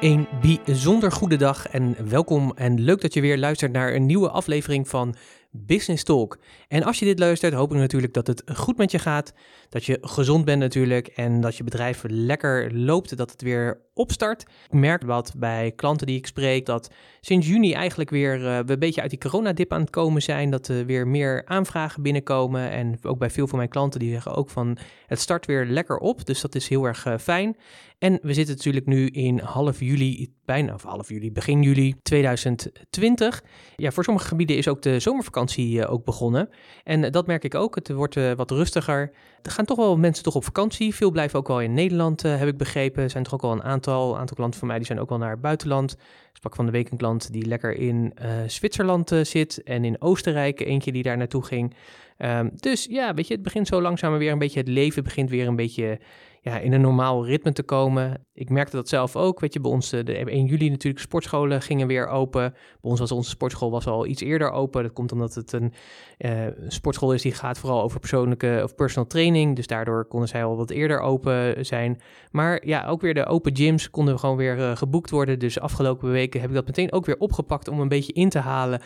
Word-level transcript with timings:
Een 0.00 0.28
bijzonder 0.40 1.12
goede 1.12 1.36
dag 1.36 1.68
en 1.68 2.08
welkom 2.08 2.52
en 2.54 2.80
leuk 2.80 3.00
dat 3.00 3.14
je 3.14 3.20
weer 3.20 3.38
luistert 3.38 3.72
naar 3.72 3.94
een 3.94 4.06
nieuwe 4.06 4.30
aflevering 4.30 4.88
van 4.88 5.14
Business 5.50 6.04
Talk. 6.04 6.38
En 6.68 6.82
als 6.82 6.98
je 6.98 7.04
dit 7.04 7.18
luistert, 7.18 7.54
hoop 7.54 7.72
ik 7.72 7.78
natuurlijk 7.78 8.12
dat 8.12 8.26
het 8.26 8.42
goed 8.54 8.76
met 8.76 8.90
je 8.90 8.98
gaat, 8.98 9.32
dat 9.68 9.84
je 9.84 9.98
gezond 10.00 10.44
bent 10.44 10.60
natuurlijk 10.60 11.06
en 11.06 11.40
dat 11.40 11.56
je 11.56 11.64
bedrijf 11.64 12.02
lekker 12.06 12.74
loopt, 12.74 13.16
dat 13.16 13.30
het 13.30 13.42
weer 13.42 13.80
opstart. 13.94 14.42
Ik 14.42 14.72
merk 14.72 15.02
wat 15.02 15.34
bij 15.36 15.72
klanten 15.76 16.06
die 16.06 16.16
ik 16.16 16.26
spreek, 16.26 16.66
dat 16.66 16.90
sinds 17.20 17.46
juni 17.46 17.72
eigenlijk 17.72 18.10
weer 18.10 18.40
uh, 18.40 18.58
we 18.58 18.72
een 18.72 18.78
beetje 18.78 19.00
uit 19.00 19.10
die 19.10 19.18
coronadip 19.18 19.72
aan 19.72 19.80
het 19.80 19.90
komen 19.90 20.22
zijn, 20.22 20.50
dat 20.50 20.68
er 20.68 20.86
weer 20.86 21.06
meer 21.06 21.42
aanvragen 21.46 22.02
binnenkomen 22.02 22.70
en 22.70 22.98
ook 23.02 23.18
bij 23.18 23.30
veel 23.30 23.46
van 23.46 23.58
mijn 23.58 23.70
klanten 23.70 24.00
die 24.00 24.12
zeggen 24.12 24.34
ook 24.34 24.50
van 24.50 24.78
het 25.06 25.20
start 25.20 25.46
weer 25.46 25.66
lekker 25.66 25.98
op, 25.98 26.26
dus 26.26 26.40
dat 26.40 26.54
is 26.54 26.68
heel 26.68 26.84
erg 26.84 27.06
uh, 27.06 27.18
fijn. 27.18 27.56
En 27.98 28.18
we 28.22 28.34
zitten 28.34 28.56
natuurlijk 28.56 28.86
nu 28.86 29.06
in 29.06 29.38
half 29.38 29.80
juli, 29.80 30.34
bijna 30.44 30.74
of 30.74 30.82
half 30.82 31.08
juli, 31.08 31.32
begin 31.32 31.62
juli 31.62 31.94
2020. 32.02 33.42
Ja, 33.76 33.90
voor 33.90 34.04
sommige 34.04 34.26
gebieden 34.26 34.56
is 34.56 34.68
ook 34.68 34.82
de 34.82 35.00
zomervakantie 35.00 35.78
uh, 35.78 35.92
ook 35.92 36.04
begonnen. 36.04 36.48
En 36.84 37.02
uh, 37.02 37.10
dat 37.10 37.26
merk 37.26 37.44
ik 37.44 37.54
ook. 37.54 37.74
Het 37.74 37.92
wordt 37.92 38.16
uh, 38.16 38.32
wat 38.32 38.50
rustiger. 38.50 39.12
Er 39.42 39.50
gaan 39.50 39.64
toch 39.64 39.76
wel 39.76 39.96
mensen 39.96 40.24
toch 40.24 40.34
op 40.34 40.44
vakantie. 40.44 40.94
Veel 40.94 41.10
blijven 41.10 41.38
ook 41.38 41.48
wel 41.48 41.60
in 41.60 41.74
Nederland, 41.74 42.22
heb 42.22 42.48
ik 42.48 42.56
begrepen. 42.56 43.02
Er 43.02 43.10
zijn 43.10 43.24
toch 43.24 43.34
ook 43.34 43.42
wel 43.42 43.52
een 43.52 43.62
aantal, 43.62 44.12
een 44.12 44.20
aantal 44.20 44.36
klanten 44.36 44.58
van 44.58 44.68
mij 44.68 44.76
die 44.76 44.86
zijn 44.86 45.00
ook 45.00 45.08
wel 45.08 45.18
naar 45.18 45.30
het 45.30 45.40
buitenland. 45.40 45.92
Ik 45.92 46.36
sprak 46.36 46.54
van 46.54 46.66
de 46.66 46.72
week 46.72 46.90
een 46.90 46.96
klant 46.96 47.32
die 47.32 47.46
lekker 47.46 47.76
in 47.76 48.14
Zwitserland 48.46 49.12
zit 49.22 49.62
en 49.62 49.84
in 49.84 50.00
Oostenrijk. 50.00 50.60
Eentje 50.60 50.92
die 50.92 51.02
daar 51.02 51.16
naartoe 51.16 51.44
ging. 51.44 51.74
Um, 52.18 52.50
dus 52.54 52.86
ja, 52.90 53.14
weet 53.14 53.26
je, 53.26 53.34
het 53.34 53.42
begint 53.42 53.66
zo 53.66 53.82
langzaam 53.82 54.18
weer 54.18 54.32
een 54.32 54.38
beetje, 54.38 54.58
het 54.58 54.68
leven 54.68 55.04
begint 55.04 55.30
weer 55.30 55.46
een 55.46 55.56
beetje 55.56 55.98
ja, 56.46 56.58
in 56.58 56.72
een 56.72 56.80
normaal 56.80 57.26
ritme 57.26 57.52
te 57.52 57.62
komen. 57.62 58.26
Ik 58.34 58.50
merkte 58.50 58.76
dat 58.76 58.88
zelf 58.88 59.16
ook. 59.16 59.40
Weet 59.40 59.52
je, 59.52 59.60
bij 59.60 59.70
ons 59.70 59.90
de, 59.90 60.02
de 60.02 60.14
1 60.14 60.46
juli 60.46 60.70
natuurlijk 60.70 61.04
sportscholen 61.04 61.62
gingen 61.62 61.86
weer 61.86 62.08
open. 62.08 62.50
Bij 62.52 62.90
ons 62.90 63.00
was 63.00 63.12
onze 63.12 63.30
sportschool 63.30 63.70
was 63.70 63.86
al 63.86 64.06
iets 64.06 64.22
eerder 64.22 64.50
open. 64.50 64.82
Dat 64.82 64.92
komt 64.92 65.12
omdat 65.12 65.34
het 65.34 65.52
een 65.52 65.72
uh, 66.18 66.46
sportschool 66.68 67.12
is 67.12 67.22
die 67.22 67.32
gaat 67.32 67.58
vooral 67.58 67.82
over 67.82 68.00
persoonlijke 68.00 68.60
of 68.64 68.74
personal 68.74 69.08
training. 69.08 69.56
Dus 69.56 69.66
daardoor 69.66 70.04
konden 70.04 70.28
zij 70.28 70.44
al 70.44 70.56
wat 70.56 70.70
eerder 70.70 71.00
open 71.00 71.66
zijn. 71.66 72.00
Maar 72.30 72.66
ja, 72.66 72.86
ook 72.86 73.00
weer 73.00 73.14
de 73.14 73.26
open 73.26 73.56
gyms 73.56 73.90
konden 73.90 74.18
gewoon 74.18 74.36
weer 74.36 74.58
uh, 74.58 74.76
geboekt 74.76 75.10
worden. 75.10 75.38
Dus 75.38 75.60
afgelopen 75.60 76.10
weken 76.10 76.40
heb 76.40 76.48
ik 76.48 76.54
dat 76.54 76.66
meteen 76.66 76.92
ook 76.92 77.06
weer 77.06 77.18
opgepakt 77.18 77.68
om 77.68 77.80
een 77.80 77.88
beetje 77.88 78.12
in 78.12 78.28
te 78.28 78.38
halen 78.38 78.80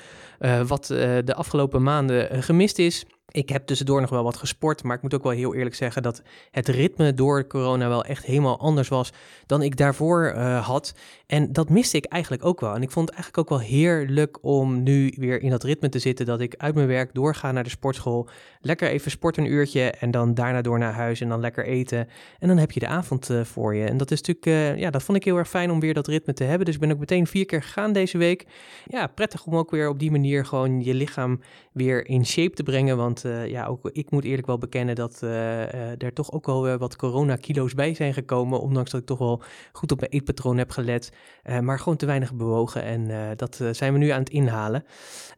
wat 0.67 0.87
de 1.25 1.35
afgelopen 1.35 1.83
maanden 1.83 2.43
gemist 2.43 2.79
is. 2.79 3.07
Ik 3.33 3.49
heb 3.49 3.67
tussendoor 3.67 4.01
nog 4.01 4.11
wel 4.11 4.23
wat 4.23 4.37
gesport, 4.37 4.83
maar 4.83 4.97
ik 4.97 5.03
moet 5.03 5.15
ook 5.15 5.23
wel 5.23 5.33
heel 5.33 5.55
eerlijk 5.55 5.75
zeggen 5.75 6.03
dat 6.03 6.23
het 6.51 6.69
ritme 6.69 7.15
door 7.15 7.47
corona 7.47 7.89
wel 7.89 8.05
echt 8.05 8.25
helemaal 8.25 8.59
anders 8.59 8.89
was 8.89 9.13
dan 9.47 9.63
ik 9.63 9.77
daarvoor 9.77 10.33
uh, 10.37 10.67
had. 10.67 10.95
En 11.27 11.53
dat 11.53 11.69
miste 11.69 11.97
ik 11.97 12.05
eigenlijk 12.05 12.45
ook 12.45 12.61
wel. 12.61 12.75
En 12.75 12.83
ik 12.83 12.91
vond 12.91 13.09
het 13.09 13.19
eigenlijk 13.19 13.53
ook 13.53 13.59
wel 13.59 13.69
heerlijk 13.69 14.39
om 14.43 14.83
nu 14.83 15.15
weer 15.17 15.43
in 15.43 15.51
dat 15.51 15.63
ritme 15.63 15.89
te 15.89 15.99
zitten 15.99 16.27
dat 16.27 16.41
ik 16.41 16.55
uit 16.57 16.75
mijn 16.75 16.87
werk 16.87 17.15
doorga 17.15 17.53
naar 17.53 17.65
de 17.65 17.71
sportschool, 17.71 18.29
lekker 18.61 18.89
even 18.89 19.11
sport 19.11 19.37
een 19.37 19.53
uurtje 19.53 19.91
en 19.91 20.11
dan 20.11 20.35
daarna 20.35 20.63
door 20.63 20.79
naar 20.79 20.93
huis 20.93 21.21
en 21.21 21.29
dan 21.29 21.41
lekker 21.41 21.65
eten. 21.65 22.09
En 22.39 22.49
dan 22.49 22.59
heb 22.59 22.71
je 22.71 22.81
de 22.81 22.87
avond 22.87 23.31
uh, 23.31 23.45
voor 23.45 23.75
je. 23.75 23.85
En 23.85 23.97
dat 23.97 24.11
is 24.11 24.23
natuurlijk, 24.23 24.47
uh, 24.47 24.79
ja, 24.79 24.91
dat 24.91 25.03
vond 25.03 25.19
ik 25.19 25.25
heel 25.25 25.37
erg 25.37 25.49
fijn 25.49 25.71
om 25.71 25.81
weer 25.81 25.95
dat 25.95 26.07
ritme 26.07 26.33
te 26.33 26.45
hebben. 26.45 26.67
Dus 26.67 26.75
ik 26.75 26.81
ben 26.81 26.93
ook 26.93 26.99
meteen 26.99 27.27
vier 27.27 27.47
keer 27.47 27.63
gegaan 27.63 27.93
deze 27.93 28.19
week. 28.19 28.47
Ja, 28.87 29.07
prettig 29.07 29.47
om 29.47 29.57
ook 29.57 29.71
weer 29.71 29.89
op 29.89 29.99
die 29.99 30.11
manier 30.11 30.45
gewoon 30.45 30.81
je 30.81 30.95
lichaam 30.95 31.41
weer 31.73 32.07
in 32.07 32.27
shape 32.27 32.55
te 32.55 32.63
brengen, 32.63 32.97
want 32.97 33.20
uh, 33.25 33.47
ja, 33.47 33.67
ook 33.67 33.91
ik 33.93 34.11
moet 34.11 34.25
eerlijk 34.25 34.47
wel 34.47 34.59
bekennen 34.59 34.95
dat 34.95 35.21
uh, 35.25 35.31
uh, 35.31 36.03
er 36.03 36.13
toch 36.13 36.33
ook 36.33 36.47
wel 36.47 36.77
wat 36.79 36.97
corona-kilo's 36.97 37.75
bij 37.75 37.95
zijn 37.95 38.15
gekomen. 38.15 38.61
Ondanks 38.61 38.91
dat 38.91 39.01
ik 39.01 39.07
toch 39.07 39.19
wel 39.19 39.43
goed 39.73 39.93
op 39.93 40.01
mijn 40.01 40.13
eetpatroon 40.13 40.59
heb 40.59 40.71
gelet. 40.71 41.13
maar 41.61 41.79
gewoon 41.79 41.97
te 41.97 42.07
weinig 42.07 42.35
bewogen. 42.35 42.83
En 42.83 43.37
dat 43.37 43.61
zijn 43.71 43.93
we 43.93 43.99
nu 43.99 44.09
aan 44.09 44.21
het 44.21 44.31
inhalen. 44.31 44.85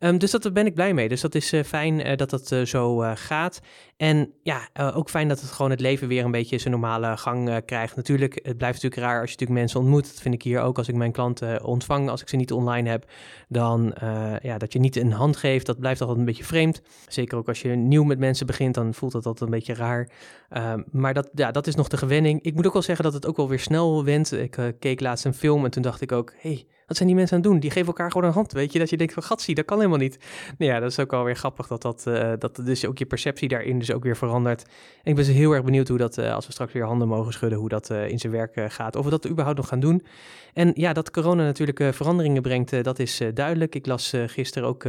Um, 0.00 0.18
dus 0.18 0.30
dat, 0.30 0.42
daar 0.42 0.52
ben 0.52 0.66
ik 0.66 0.74
blij 0.74 0.94
mee. 0.94 1.08
Dus 1.08 1.20
dat 1.20 1.34
is 1.34 1.54
fijn 1.66 2.16
dat 2.16 2.30
dat 2.30 2.68
zo 2.68 2.96
gaat. 3.14 3.60
En 3.96 4.32
ja, 4.42 4.68
ook 4.94 5.10
fijn 5.10 5.28
dat 5.28 5.40
het 5.40 5.50
gewoon 5.50 5.70
het 5.70 5.80
leven 5.80 6.08
weer 6.08 6.24
een 6.24 6.30
beetje 6.30 6.58
zijn 6.58 6.72
normale 6.72 7.16
gang 7.16 7.64
krijgt. 7.64 7.96
Natuurlijk, 7.96 8.34
het 8.42 8.56
blijft 8.56 8.82
natuurlijk 8.82 9.02
raar 9.02 9.20
als 9.20 9.30
je 9.30 9.36
natuurlijk 9.36 9.60
mensen 9.60 9.80
ontmoet. 9.80 10.06
Dat 10.06 10.20
vind 10.20 10.34
ik 10.34 10.42
hier 10.42 10.60
ook 10.60 10.78
als 10.78 10.88
ik 10.88 10.94
mijn 10.94 11.12
klanten 11.12 11.64
ontvang. 11.64 12.08
Als 12.08 12.20
ik 12.20 12.28
ze 12.28 12.36
niet 12.36 12.52
online 12.52 12.88
heb, 12.88 13.10
dan 13.48 13.94
ja, 14.42 14.58
dat 14.58 14.72
je 14.72 14.78
niet 14.78 14.96
een 14.96 15.12
hand 15.12 15.36
geeft. 15.36 15.66
Dat 15.66 15.78
blijft 15.78 16.00
altijd 16.00 16.18
een 16.18 16.24
beetje 16.24 16.44
vreemd. 16.44 16.82
Zeker 17.08 17.38
ook 17.38 17.48
als 17.48 17.62
je 17.62 17.71
nieuw 17.76 18.04
met 18.04 18.18
mensen 18.18 18.46
begint, 18.46 18.74
dan 18.74 18.94
voelt 18.94 19.12
dat 19.12 19.26
altijd 19.26 19.50
een 19.50 19.56
beetje 19.56 19.74
raar. 19.74 20.08
Um, 20.56 20.84
maar 20.90 21.14
dat, 21.14 21.30
ja, 21.34 21.50
dat 21.50 21.66
is 21.66 21.74
nog 21.74 21.88
de 21.88 21.96
gewenning. 21.96 22.42
Ik 22.42 22.54
moet 22.54 22.66
ook 22.66 22.72
wel 22.72 22.82
zeggen 22.82 23.04
dat 23.04 23.14
het 23.14 23.26
ook 23.26 23.36
wel 23.36 23.48
weer 23.48 23.58
snel 23.58 24.04
went. 24.04 24.32
Ik 24.32 24.56
uh, 24.56 24.66
keek 24.78 25.00
laatst 25.00 25.24
een 25.24 25.34
film 25.34 25.64
en 25.64 25.70
toen 25.70 25.82
dacht 25.82 26.00
ik 26.00 26.12
ook, 26.12 26.32
hey, 26.36 26.66
wat 26.92 27.00
zijn 27.00 27.08
die 27.08 27.18
mensen 27.18 27.36
aan 27.36 27.42
het 27.42 27.52
doen? 27.52 27.60
Die 27.60 27.70
geven 27.70 27.86
elkaar 27.86 28.10
gewoon 28.10 28.28
een 28.28 28.34
hand, 28.34 28.52
weet 28.52 28.72
je? 28.72 28.78
Dat 28.78 28.90
je 28.90 28.96
denkt 28.96 29.12
van, 29.12 29.22
gatsie, 29.22 29.54
dat 29.54 29.64
kan 29.64 29.76
helemaal 29.76 29.98
niet. 29.98 30.18
Nou 30.58 30.72
ja, 30.72 30.80
dat 30.80 30.90
is 30.90 30.98
ook 30.98 31.10
wel 31.10 31.24
weer 31.24 31.36
grappig 31.36 31.66
dat, 31.66 31.82
dat, 31.82 32.04
uh, 32.08 32.32
dat 32.38 32.56
dus 32.64 32.86
ook 32.86 32.98
je 32.98 33.06
perceptie 33.06 33.48
daarin 33.48 33.78
dus 33.78 33.92
ook 33.92 34.02
weer 34.02 34.16
verandert. 34.16 34.62
Ik 35.02 35.14
ben 35.14 35.24
dus 35.24 35.28
heel 35.28 35.52
erg 35.52 35.64
benieuwd 35.64 35.88
hoe 35.88 35.98
dat, 35.98 36.18
uh, 36.18 36.34
als 36.34 36.46
we 36.46 36.52
straks 36.52 36.72
weer 36.72 36.84
handen 36.84 37.08
mogen 37.08 37.32
schudden, 37.32 37.58
hoe 37.58 37.68
dat 37.68 37.90
in 37.90 38.18
zijn 38.18 38.32
werk 38.32 38.72
gaat. 38.72 38.96
Of 38.96 39.04
we 39.04 39.10
dat 39.10 39.28
überhaupt 39.28 39.58
nog 39.58 39.68
gaan 39.68 39.80
doen. 39.80 40.02
En 40.52 40.70
ja, 40.74 40.92
dat 40.92 41.10
corona 41.10 41.44
natuurlijk 41.44 41.94
veranderingen 41.94 42.42
brengt, 42.42 42.84
dat 42.84 42.98
is 42.98 43.20
duidelijk. 43.34 43.74
Ik 43.74 43.86
las 43.86 44.12
gisteren 44.26 44.68
ook 44.68 44.82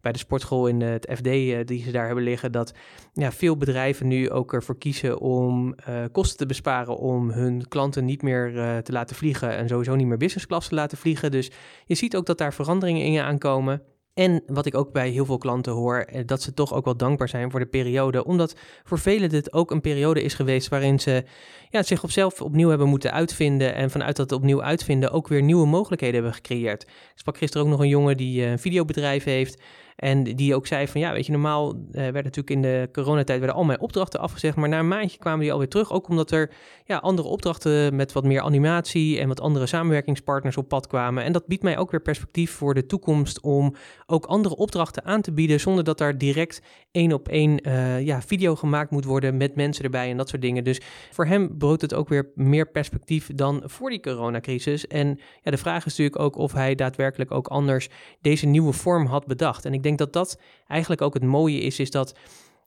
bij 0.00 0.12
de 0.12 0.18
sportschool 0.18 0.66
in 0.66 0.80
het 0.80 1.08
FD, 1.16 1.24
die 1.68 1.82
ze 1.82 1.90
daar 1.90 2.06
hebben 2.06 2.24
liggen, 2.24 2.52
dat 2.52 2.74
ja, 3.12 3.32
veel 3.32 3.56
bedrijven 3.56 4.08
nu 4.08 4.30
ook 4.30 4.52
ervoor 4.52 4.78
kiezen 4.78 5.18
om 5.18 5.74
kosten 6.12 6.36
te 6.36 6.46
besparen 6.46 6.96
om 6.96 7.30
hun 7.30 7.68
klanten 7.68 8.04
niet 8.04 8.22
meer 8.22 8.52
te 8.82 8.92
laten 8.92 9.16
vliegen 9.16 9.56
en 9.56 9.68
sowieso 9.68 9.94
niet 9.94 10.06
meer 10.06 10.16
business 10.16 10.46
class 10.46 10.68
te 10.68 10.74
laten 10.74 10.98
vliegen. 10.98 11.30
Dus 11.34 11.50
je 11.84 11.94
ziet 11.94 12.16
ook 12.16 12.26
dat 12.26 12.38
daar 12.38 12.54
veranderingen 12.54 13.02
in 13.02 13.20
aankomen. 13.20 13.82
En 14.14 14.42
wat 14.46 14.66
ik 14.66 14.74
ook 14.74 14.92
bij 14.92 15.08
heel 15.08 15.24
veel 15.24 15.38
klanten 15.38 15.72
hoor, 15.72 16.06
dat 16.26 16.42
ze 16.42 16.54
toch 16.54 16.74
ook 16.74 16.84
wel 16.84 16.96
dankbaar 16.96 17.28
zijn 17.28 17.50
voor 17.50 17.60
de 17.60 17.66
periode. 17.66 18.24
Omdat 18.24 18.56
voor 18.84 18.98
velen 18.98 19.28
dit 19.28 19.52
ook 19.52 19.70
een 19.70 19.80
periode 19.80 20.22
is 20.22 20.34
geweest 20.34 20.68
waarin 20.68 21.00
ze 21.00 21.24
ja, 21.70 21.82
zich 21.82 22.02
op 22.02 22.10
zelf 22.10 22.40
opnieuw 22.40 22.68
hebben 22.68 22.88
moeten 22.88 23.12
uitvinden. 23.12 23.74
En 23.74 23.90
vanuit 23.90 24.16
dat 24.16 24.32
opnieuw 24.32 24.62
uitvinden 24.62 25.10
ook 25.10 25.28
weer 25.28 25.42
nieuwe 25.42 25.66
mogelijkheden 25.66 26.14
hebben 26.14 26.34
gecreëerd. 26.34 26.82
Ik 26.82 26.88
sprak 27.14 27.38
gisteren 27.38 27.66
ook 27.66 27.72
nog 27.72 27.80
een 27.80 27.88
jongen 27.88 28.16
die 28.16 28.44
een 28.44 28.58
videobedrijf 28.58 29.24
heeft. 29.24 29.62
En 29.96 30.22
die 30.22 30.54
ook 30.54 30.66
zei 30.66 30.88
van 30.88 31.00
ja, 31.00 31.12
weet 31.12 31.26
je, 31.26 31.32
normaal 31.32 31.74
uh, 31.74 31.92
werden 31.92 32.22
natuurlijk 32.22 32.50
in 32.50 32.62
de 32.62 32.88
coronatijd 32.92 33.38
werden 33.38 33.56
al 33.56 33.64
mijn 33.64 33.80
opdrachten 33.80 34.20
afgezegd. 34.20 34.56
Maar 34.56 34.68
na 34.68 34.78
een 34.78 34.88
maandje 34.88 35.18
kwamen 35.18 35.40
die 35.40 35.52
alweer 35.52 35.68
terug. 35.68 35.92
Ook 35.92 36.08
omdat 36.08 36.30
er 36.30 36.50
ja, 36.84 36.96
andere 36.96 37.28
opdrachten 37.28 37.96
met 37.96 38.12
wat 38.12 38.24
meer 38.24 38.40
animatie 38.40 39.18
en 39.18 39.28
wat 39.28 39.40
andere 39.40 39.66
samenwerkingspartners 39.66 40.56
op 40.56 40.68
pad 40.68 40.86
kwamen. 40.86 41.24
En 41.24 41.32
dat 41.32 41.46
biedt 41.46 41.62
mij 41.62 41.78
ook 41.78 41.90
weer 41.90 42.02
perspectief 42.02 42.50
voor 42.50 42.74
de 42.74 42.86
toekomst 42.86 43.40
om 43.40 43.74
ook 44.06 44.26
andere 44.26 44.56
opdrachten 44.56 45.04
aan 45.04 45.20
te 45.20 45.32
bieden. 45.32 45.60
Zonder 45.60 45.84
dat 45.84 45.98
daar 45.98 46.18
direct 46.18 46.62
één 46.90 47.12
op 47.12 47.28
één 47.28 47.68
uh, 47.68 48.00
ja, 48.00 48.22
video 48.22 48.54
gemaakt 48.54 48.90
moet 48.90 49.04
worden 49.04 49.36
met 49.36 49.54
mensen 49.54 49.84
erbij 49.84 50.10
en 50.10 50.16
dat 50.16 50.28
soort 50.28 50.42
dingen. 50.42 50.64
Dus 50.64 50.80
voor 51.10 51.26
hem 51.26 51.58
bood 51.58 51.80
het 51.80 51.94
ook 51.94 52.08
weer 52.08 52.30
meer 52.34 52.70
perspectief 52.70 53.30
dan 53.34 53.62
voor 53.64 53.90
die 53.90 54.00
coronacrisis. 54.00 54.86
En 54.86 55.18
ja, 55.42 55.50
de 55.50 55.56
vraag 55.56 55.86
is 55.86 55.96
natuurlijk 55.96 56.18
ook 56.18 56.36
of 56.36 56.52
hij 56.52 56.74
daadwerkelijk 56.74 57.30
ook 57.30 57.46
anders 57.46 57.88
deze 58.20 58.46
nieuwe 58.46 58.72
vorm 58.72 59.06
had 59.06 59.26
bedacht. 59.26 59.64
En 59.64 59.74
ik 59.74 59.82
denk 59.84 59.98
dat 59.98 60.12
dat 60.12 60.38
eigenlijk 60.66 61.02
ook 61.02 61.14
het 61.14 61.24
mooie 61.24 61.60
is, 61.60 61.78
is 61.78 61.90
dat 61.90 62.14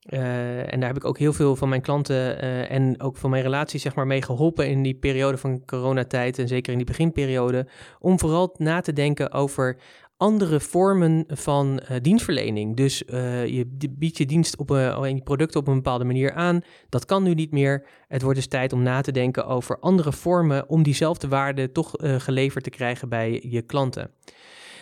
uh, 0.10 0.74
en 0.74 0.80
daar 0.80 0.90
heb 0.90 0.98
ik 0.98 1.06
ook 1.06 1.18
heel 1.18 1.34
veel 1.34 1.56
van 1.56 1.70
mijn 1.70 1.82
klanten 1.82 2.44
uh, 2.44 2.72
en 2.72 3.02
ook 3.02 3.18
van 3.18 3.30
mijn 3.30 3.44
relaties 3.44 3.82
zeg 3.82 3.96
maar 3.96 4.08
mee 4.08 4.22
geholpen 4.22 4.70
in 4.70 4.84
die 4.84 4.96
periode 4.96 5.38
van 5.38 5.66
coronatijd 5.66 6.40
en 6.40 6.48
zeker 6.48 6.72
in 6.72 6.78
die 6.78 6.88
beginperiode, 6.88 7.68
om 8.00 8.20
vooral 8.20 8.56
na 8.58 8.82
te 8.82 8.94
denken 8.94 9.32
over 9.32 9.78
andere 10.18 10.60
vormen 10.60 11.24
van 11.28 11.82
uh, 11.92 11.98
dienstverlening. 12.02 12.76
Dus 12.76 12.98
je 13.48 13.68
biedt 13.90 14.18
je 14.18 14.26
dienst 14.26 14.58
op 14.58 14.70
een, 14.70 15.16
je 15.16 15.22
producten 15.22 15.60
op 15.60 15.68
een 15.68 15.76
bepaalde 15.76 16.04
manier 16.04 16.34
aan. 16.34 16.62
Dat 16.90 17.06
kan 17.06 17.24
nu 17.24 17.34
niet 17.34 17.52
meer. 17.52 17.88
Het 18.08 18.22
wordt 18.22 18.38
dus 18.38 18.48
tijd 18.48 18.74
om 18.74 18.82
na 18.82 19.02
te 19.02 19.12
denken 19.12 19.46
over 19.46 19.80
andere 19.80 20.14
vormen 20.14 20.70
om 20.70 20.84
diezelfde 20.84 21.28
waarde 21.28 21.72
toch 21.72 21.92
geleverd 21.98 22.64
te 22.64 22.70
krijgen 22.70 23.10
bij 23.10 23.46
je 23.50 23.62
klanten. 23.62 24.12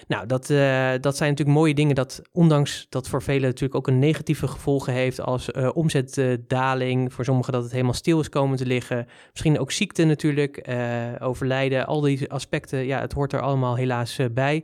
Nou, 0.07 0.25
dat, 0.25 0.49
uh, 0.49 0.91
dat 1.01 1.17
zijn 1.17 1.29
natuurlijk 1.29 1.57
mooie 1.57 1.73
dingen 1.73 1.95
dat, 1.95 2.21
ondanks 2.31 2.85
dat 2.89 3.07
voor 3.07 3.21
velen 3.21 3.41
natuurlijk 3.41 3.75
ook 3.75 3.87
een 3.87 3.99
negatieve 3.99 4.47
gevolgen 4.47 4.93
heeft 4.93 5.21
als 5.21 5.49
uh, 5.49 5.69
omzetdaling, 5.73 7.13
voor 7.13 7.25
sommigen 7.25 7.53
dat 7.53 7.63
het 7.63 7.71
helemaal 7.71 7.93
stil 7.93 8.19
is 8.19 8.29
komen 8.29 8.57
te 8.57 8.65
liggen, 8.65 9.07
misschien 9.31 9.59
ook 9.59 9.71
ziekte 9.71 10.03
natuurlijk, 10.03 10.67
uh, 10.69 10.77
overlijden, 11.19 11.87
al 11.87 12.01
die 12.01 12.31
aspecten, 12.31 12.85
ja, 12.85 12.99
het 12.99 13.13
hoort 13.13 13.33
er 13.33 13.41
allemaal 13.41 13.75
helaas 13.75 14.19
bij. 14.31 14.63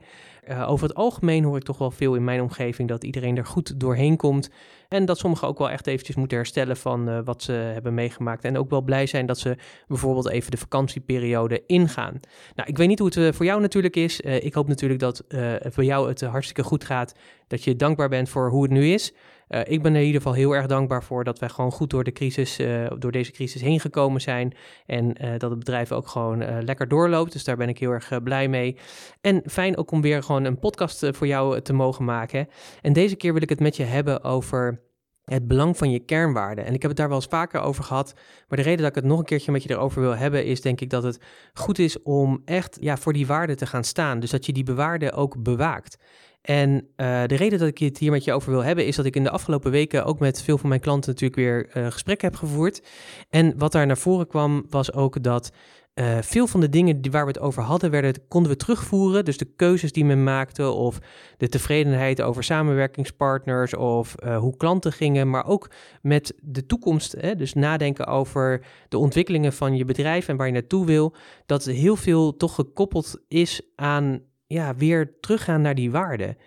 Over 0.68 0.88
het 0.88 0.98
algemeen 0.98 1.44
hoor 1.44 1.58
ik 1.58 1.64
toch 1.64 1.78
wel 1.78 1.92
veel 1.92 2.16
in 2.16 2.24
mijn 2.24 2.42
omgeving 2.42 2.88
dat 2.88 3.04
iedereen 3.04 3.38
er 3.38 3.46
goed 3.46 3.80
doorheen 3.80 4.18
komt. 4.18 4.50
En 4.92 5.06
dat 5.06 5.18
sommigen 5.18 5.48
ook 5.48 5.58
wel 5.58 5.70
echt 5.70 5.88
eventjes 5.88 6.16
moeten 6.16 6.38
herstellen 6.38 6.78
van 6.78 7.10
uh, 7.10 7.20
wat 7.24 7.44
ze 7.44 7.52
hebben 7.52 7.94
meegemaakt. 7.94 8.44
En 8.44 8.58
ook 8.58 8.70
wel 8.70 8.82
blij 8.82 9.06
zijn 9.06 9.26
dat 9.26 9.40
ze 9.40 9.58
bijvoorbeeld 9.88 10.30
even 10.30 10.52
de 10.52 10.58
vakantieperiode 10.58 11.64
ingaan. 11.66 12.20
Nou, 12.56 12.70
ik 12.70 12.78
weet 12.78 12.88
niet 12.88 13.00
hoe 13.00 13.08
het 13.08 13.18
uh, 13.18 13.32
voor 13.32 13.46
jou 13.46 13.62
natuurlijk 13.62 13.96
is. 13.96 14.20
ik 14.22 14.54
hoop 14.54 14.68
natuurlijk 14.68 15.00
dat 15.00 15.24
voor 15.64 15.84
jou 15.84 16.08
het 16.08 16.22
hartstikke 16.22 16.64
goed 16.64 16.84
gaat. 16.84 17.14
Dat 17.48 17.64
je 17.64 17.76
dankbaar 17.76 18.10
bent 18.10 18.30
voor 18.30 18.50
hoe 18.50 18.64
het 18.64 18.72
nu 18.72 18.94
is. 18.94 19.14
Uh, 19.52 19.60
ik 19.64 19.82
ben 19.82 19.94
er 19.94 20.00
in 20.00 20.06
ieder 20.06 20.22
geval 20.22 20.36
heel 20.36 20.56
erg 20.56 20.66
dankbaar 20.66 21.04
voor 21.04 21.24
dat 21.24 21.40
wij 21.40 21.50
gewoon 21.50 21.72
goed 21.72 21.90
door 21.90 22.04
de 22.04 22.12
crisis, 22.12 22.60
uh, 22.60 22.92
door 22.98 23.12
deze 23.12 23.32
crisis 23.32 23.62
heen 23.62 23.80
gekomen 23.80 24.22
zijn. 24.22 24.54
En 24.86 25.26
uh, 25.26 25.32
dat 25.38 25.50
het 25.50 25.60
bedrijf 25.60 25.92
ook 25.92 26.08
gewoon 26.08 26.64
lekker 26.64 26.88
doorloopt. 26.88 27.32
Dus 27.32 27.44
daar 27.44 27.58
ben 27.58 27.70
ik 27.70 27.78
heel 27.78 27.92
erg 27.92 28.24
blij 28.24 28.48
mee. 28.48 28.78
En 29.22 29.42
fijn 29.46 29.78
ook 29.78 29.92
om 29.92 30.02
weer 30.02 30.24
gewoon 30.24 30.44
een 30.44 30.60
podcast 30.60 31.08
voor 31.12 31.28
jou 31.28 31.62
te 31.62 31.74
mogen 31.74 32.06
maken. 32.06 32.48
En 32.82 32.94
deze 32.94 33.16
keer 33.16 33.34
wil 33.34 33.42
ik 33.42 33.50
het 33.50 33.60
met 33.60 33.76
je 33.76 33.84
hebben 33.84 34.24
over 34.24 34.82
het 35.24 35.48
belang 35.48 35.78
van 35.78 35.92
je 35.92 36.00
kernwaarden. 36.00 36.66
En 36.66 36.74
ik 36.74 36.82
heb 36.82 36.92
het 36.92 37.00
daar 37.00 37.08
wel 37.08 37.18
eens 37.18 37.26
vaker 37.26 37.62
over 37.62 37.84
gehad. 37.84 38.14
Maar 38.48 38.58
de 38.58 38.64
reden 38.64 38.80
dat 38.80 38.90
ik 38.90 38.96
het 38.96 39.06
nog 39.06 39.20
een 39.20 39.26
keertje 39.26 39.52
met 39.52 39.64
je 39.64 39.72
erover 39.72 40.02
wil 40.02 40.16
hebben, 40.16 40.46
is 40.46 40.62
denk 40.62 40.82
ik 40.82 40.90
dat 40.90 41.04
het 41.04 41.20
goed 41.54 41.80
is 41.80 42.02
om 42.02 42.42
echt 42.46 42.78
ja, 42.80 42.98
voor 42.98 43.14
die 43.14 43.28
waarden 43.28 43.58
te 43.58 43.66
gaan 43.66 43.84
staan. 43.84 44.20
Dus 44.20 44.30
dat 44.30 44.46
je 44.46 44.54
die 44.54 44.64
bewaarden 44.64 45.14
ook 45.14 45.44
bewaakt. 45.44 45.98
En 46.42 46.72
uh, 46.72 47.24
de 47.26 47.36
reden 47.36 47.60
dat 47.60 47.68
ik 47.68 47.78
het 47.78 47.98
hier 47.98 48.12
met 48.12 48.24
je 48.24 48.34
over 48.34 48.52
wil 48.52 48.64
hebben, 48.64 48.86
is 48.86 48.96
dat 48.96 49.06
ik 49.06 49.16
in 49.16 49.24
de 49.24 49.30
afgelopen 49.30 49.72
weken 49.72 50.06
ook 50.06 50.20
met 50.20 50.42
veel 50.42 50.58
van 50.58 50.70
mijn 50.70 50.82
klanten 50.82 51.10
natuurlijk 51.12 51.40
weer 51.40 51.78
uh, 51.78 51.92
gesprekken 51.92 52.28
heb 52.28 52.38
gevoerd. 52.38 52.84
En 53.30 53.58
wat 53.58 53.72
daar 53.72 53.86
naar 53.86 53.98
voren 53.98 54.28
kwam, 54.28 54.66
was 54.70 54.94
ook 54.94 55.24
dat 55.24 55.52
uh, 55.96 56.18
veel 56.22 56.48
van 56.48 56.60
de 56.60 56.70
dingen 56.70 57.02
die, 57.02 57.12
waar 57.12 57.26
we 57.26 57.32
het 57.32 57.40
over 57.40 57.64
hadden, 57.64 57.92
werden, 57.92 58.28
konden 58.28 58.52
we 58.52 58.58
terugvoeren. 58.58 59.26
Dus 59.26 59.38
de 59.38 59.54
keuzes 59.56 59.92
die 59.92 60.06
men 60.06 60.24
maakte, 60.24 60.70
of 60.70 61.00
de 61.38 61.50
tevredenheid 61.50 62.22
over 62.22 62.44
samenwerkingspartners, 62.44 63.76
of 63.76 64.16
hoe 64.40 64.58
klanten 64.58 64.92
gingen, 64.92 65.30
maar 65.30 65.46
ook 65.46 65.72
met 66.02 66.34
de 66.42 66.66
toekomst. 66.66 67.16
Hè, 67.20 67.36
dus 67.36 67.54
nadenken 67.54 68.08
over 68.08 68.66
de 68.90 68.98
ontwikkelingen 68.98 69.54
van 69.54 69.76
je 69.76 69.86
bedrijf 69.86 70.28
en 70.28 70.38
waar 70.38 70.48
je 70.48 70.54
naartoe 70.54 70.86
wil. 70.86 71.14
Dat 71.46 71.66
heel 71.66 71.96
veel 71.96 72.38
toch 72.38 72.56
gekoppeld 72.56 73.24
is 73.28 73.62
aan 73.76 74.22
ja, 74.52 74.76
weer 74.76 75.20
teruggaan 75.20 75.62
naar 75.62 75.76
die 75.76 75.92
waarden. 75.92 76.38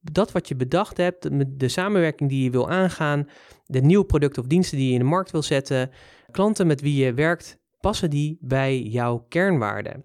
Dat 0.00 0.32
wat 0.32 0.48
je 0.48 0.56
bedacht 0.56 0.96
hebt, 0.96 1.28
de 1.60 1.68
samenwerking 1.68 2.30
die 2.30 2.44
je 2.44 2.50
wil 2.50 2.70
aangaan, 2.70 3.28
de 3.66 3.80
nieuwe 3.80 4.04
producten 4.04 4.42
of 4.42 4.48
diensten 4.48 4.78
die 4.78 4.86
je 4.86 4.92
in 4.92 4.98
de 4.98 5.04
markt 5.04 5.30
wil 5.30 5.42
zetten, 5.42 5.90
klanten 6.30 6.66
met 6.66 6.80
wie 6.80 7.04
je 7.04 7.14
werkt, 7.14 7.58
passen 7.80 8.10
die 8.10 8.38
bij 8.40 8.82
jouw 8.82 9.26
kernwaarden? 9.28 10.04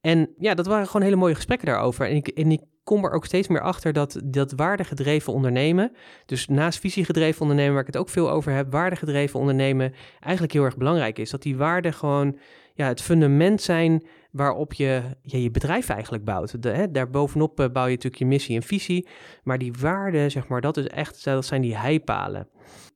En 0.00 0.34
ja, 0.38 0.54
dat 0.54 0.66
waren 0.66 0.86
gewoon 0.86 1.02
hele 1.02 1.16
mooie 1.16 1.34
gesprekken 1.34 1.66
daarover. 1.66 2.08
En 2.08 2.16
ik, 2.16 2.28
en 2.28 2.50
ik 2.50 2.60
kom 2.84 3.04
er 3.04 3.10
ook 3.10 3.24
steeds 3.24 3.48
meer 3.48 3.60
achter 3.60 3.92
dat 3.92 4.20
dat 4.24 4.52
waardegedreven 4.52 5.32
ondernemen, 5.32 5.92
dus 6.26 6.48
naast 6.48 6.80
visiegedreven 6.80 7.40
ondernemen, 7.40 7.72
waar 7.72 7.80
ik 7.80 7.92
het 7.92 7.96
ook 7.96 8.08
veel 8.08 8.30
over 8.30 8.52
heb, 8.52 8.72
waardegedreven 8.72 9.40
ondernemen 9.40 9.94
eigenlijk 10.20 10.52
heel 10.52 10.64
erg 10.64 10.76
belangrijk 10.76 11.18
is. 11.18 11.30
Dat 11.30 11.42
die 11.42 11.56
waarden 11.56 11.92
gewoon 11.92 12.38
ja, 12.74 12.86
het 12.86 13.02
fundament 13.02 13.62
zijn 13.62 14.06
waarop 14.32 14.72
je 14.72 15.02
ja, 15.22 15.38
je 15.38 15.50
bedrijf 15.50 15.88
eigenlijk 15.88 16.24
bouwt. 16.24 16.56
Hè, 16.60 16.90
daarbovenop 16.90 17.60
uh, 17.60 17.66
bouw 17.66 17.84
je 17.84 17.90
natuurlijk 17.90 18.22
je 18.22 18.26
missie 18.26 18.56
en 18.56 18.62
visie, 18.62 19.08
maar 19.42 19.58
die 19.58 19.72
waarden, 19.80 20.30
zeg 20.30 20.48
maar, 20.48 20.60
dat 20.60 20.76
is 20.76 20.86
echt, 20.86 21.24
dat 21.24 21.46
zijn 21.46 21.62
die 21.62 21.76
heipalen. 21.76 22.48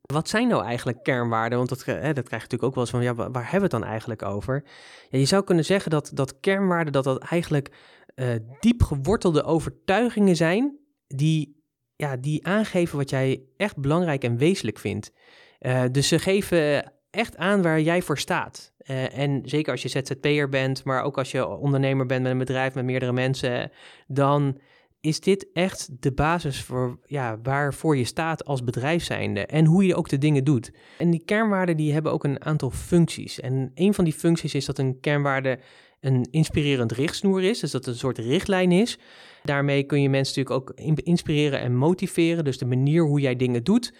Wat 0.02 0.28
zijn 0.28 0.48
nou 0.48 0.64
eigenlijk 0.64 1.02
kernwaarden? 1.02 1.58
Want 1.58 1.70
dat, 1.70 1.84
hè, 1.84 2.12
dat 2.12 2.24
krijg 2.24 2.42
je 2.42 2.48
natuurlijk 2.48 2.62
ook 2.62 2.74
wel 2.74 2.82
eens 2.82 2.92
van, 2.92 3.02
ja, 3.02 3.14
waar 3.14 3.50
hebben 3.50 3.70
we 3.70 3.76
het 3.76 3.82
dan 3.82 3.84
eigenlijk 3.84 4.22
over? 4.22 4.64
Ja, 5.10 5.18
je 5.18 5.24
zou 5.24 5.44
kunnen 5.44 5.64
zeggen 5.64 5.90
dat, 5.90 6.10
dat 6.14 6.40
kernwaarden, 6.40 6.92
dat 6.92 7.04
dat 7.04 7.18
eigenlijk 7.18 7.72
uh, 8.14 8.28
diep 8.60 8.82
gewortelde 8.82 9.42
overtuigingen 9.42 10.36
zijn 10.36 10.78
die, 11.06 11.62
ja, 11.96 12.16
die 12.16 12.46
aangeven 12.46 12.98
wat 12.98 13.10
jij 13.10 13.42
echt 13.56 13.76
belangrijk 13.76 14.24
en 14.24 14.36
wezenlijk 14.36 14.78
vindt. 14.78 15.12
Uh, 15.60 15.82
dus 15.90 16.08
ze 16.08 16.18
geven 16.18 16.92
echt 17.16 17.36
aan 17.36 17.62
waar 17.62 17.80
jij 17.80 18.02
voor 18.02 18.18
staat. 18.18 18.72
Uh, 18.86 19.18
en 19.18 19.42
zeker 19.44 19.72
als 19.72 19.82
je 19.82 19.88
ZZP'er 19.88 20.48
bent, 20.48 20.84
maar 20.84 21.02
ook 21.02 21.18
als 21.18 21.30
je 21.30 21.46
ondernemer 21.46 22.06
bent 22.06 22.22
met 22.22 22.32
een 22.32 22.38
bedrijf 22.38 22.74
met 22.74 22.84
meerdere 22.84 23.12
mensen, 23.12 23.70
dan 24.06 24.58
is 25.00 25.20
dit 25.20 25.46
echt 25.52 25.88
de 26.00 26.12
basis 26.12 26.62
voor 26.62 26.98
ja, 27.06 27.38
waarvoor 27.42 27.96
je 27.96 28.04
staat 28.04 28.44
als 28.44 28.64
bedrijf 28.64 29.04
zijnde 29.04 29.46
en 29.46 29.64
hoe 29.64 29.86
je 29.86 29.94
ook 29.94 30.08
de 30.08 30.18
dingen 30.18 30.44
doet. 30.44 30.72
En 30.98 31.10
die 31.10 31.22
kernwaarden 31.24 31.76
die 31.76 31.92
hebben 31.92 32.12
ook 32.12 32.24
een 32.24 32.44
aantal 32.44 32.70
functies. 32.70 33.40
En 33.40 33.70
een 33.74 33.94
van 33.94 34.04
die 34.04 34.12
functies 34.12 34.54
is 34.54 34.64
dat 34.64 34.78
een 34.78 35.00
kernwaarde 35.00 35.58
een 36.00 36.28
inspirerend 36.30 36.92
richtsnoer 36.92 37.42
is, 37.42 37.60
dus 37.60 37.70
dat 37.70 37.86
een 37.86 37.94
soort 37.94 38.18
richtlijn 38.18 38.72
is. 38.72 38.98
Daarmee 39.42 39.82
kun 39.82 40.02
je 40.02 40.08
mensen 40.08 40.42
natuurlijk 40.42 40.70
ook 40.70 41.00
inspireren 41.04 41.60
en 41.60 41.76
motiveren. 41.76 42.44
Dus 42.44 42.58
de 42.58 42.66
manier 42.66 43.02
hoe 43.02 43.20
jij 43.20 43.36
dingen 43.36 43.64
doet, 43.64 43.92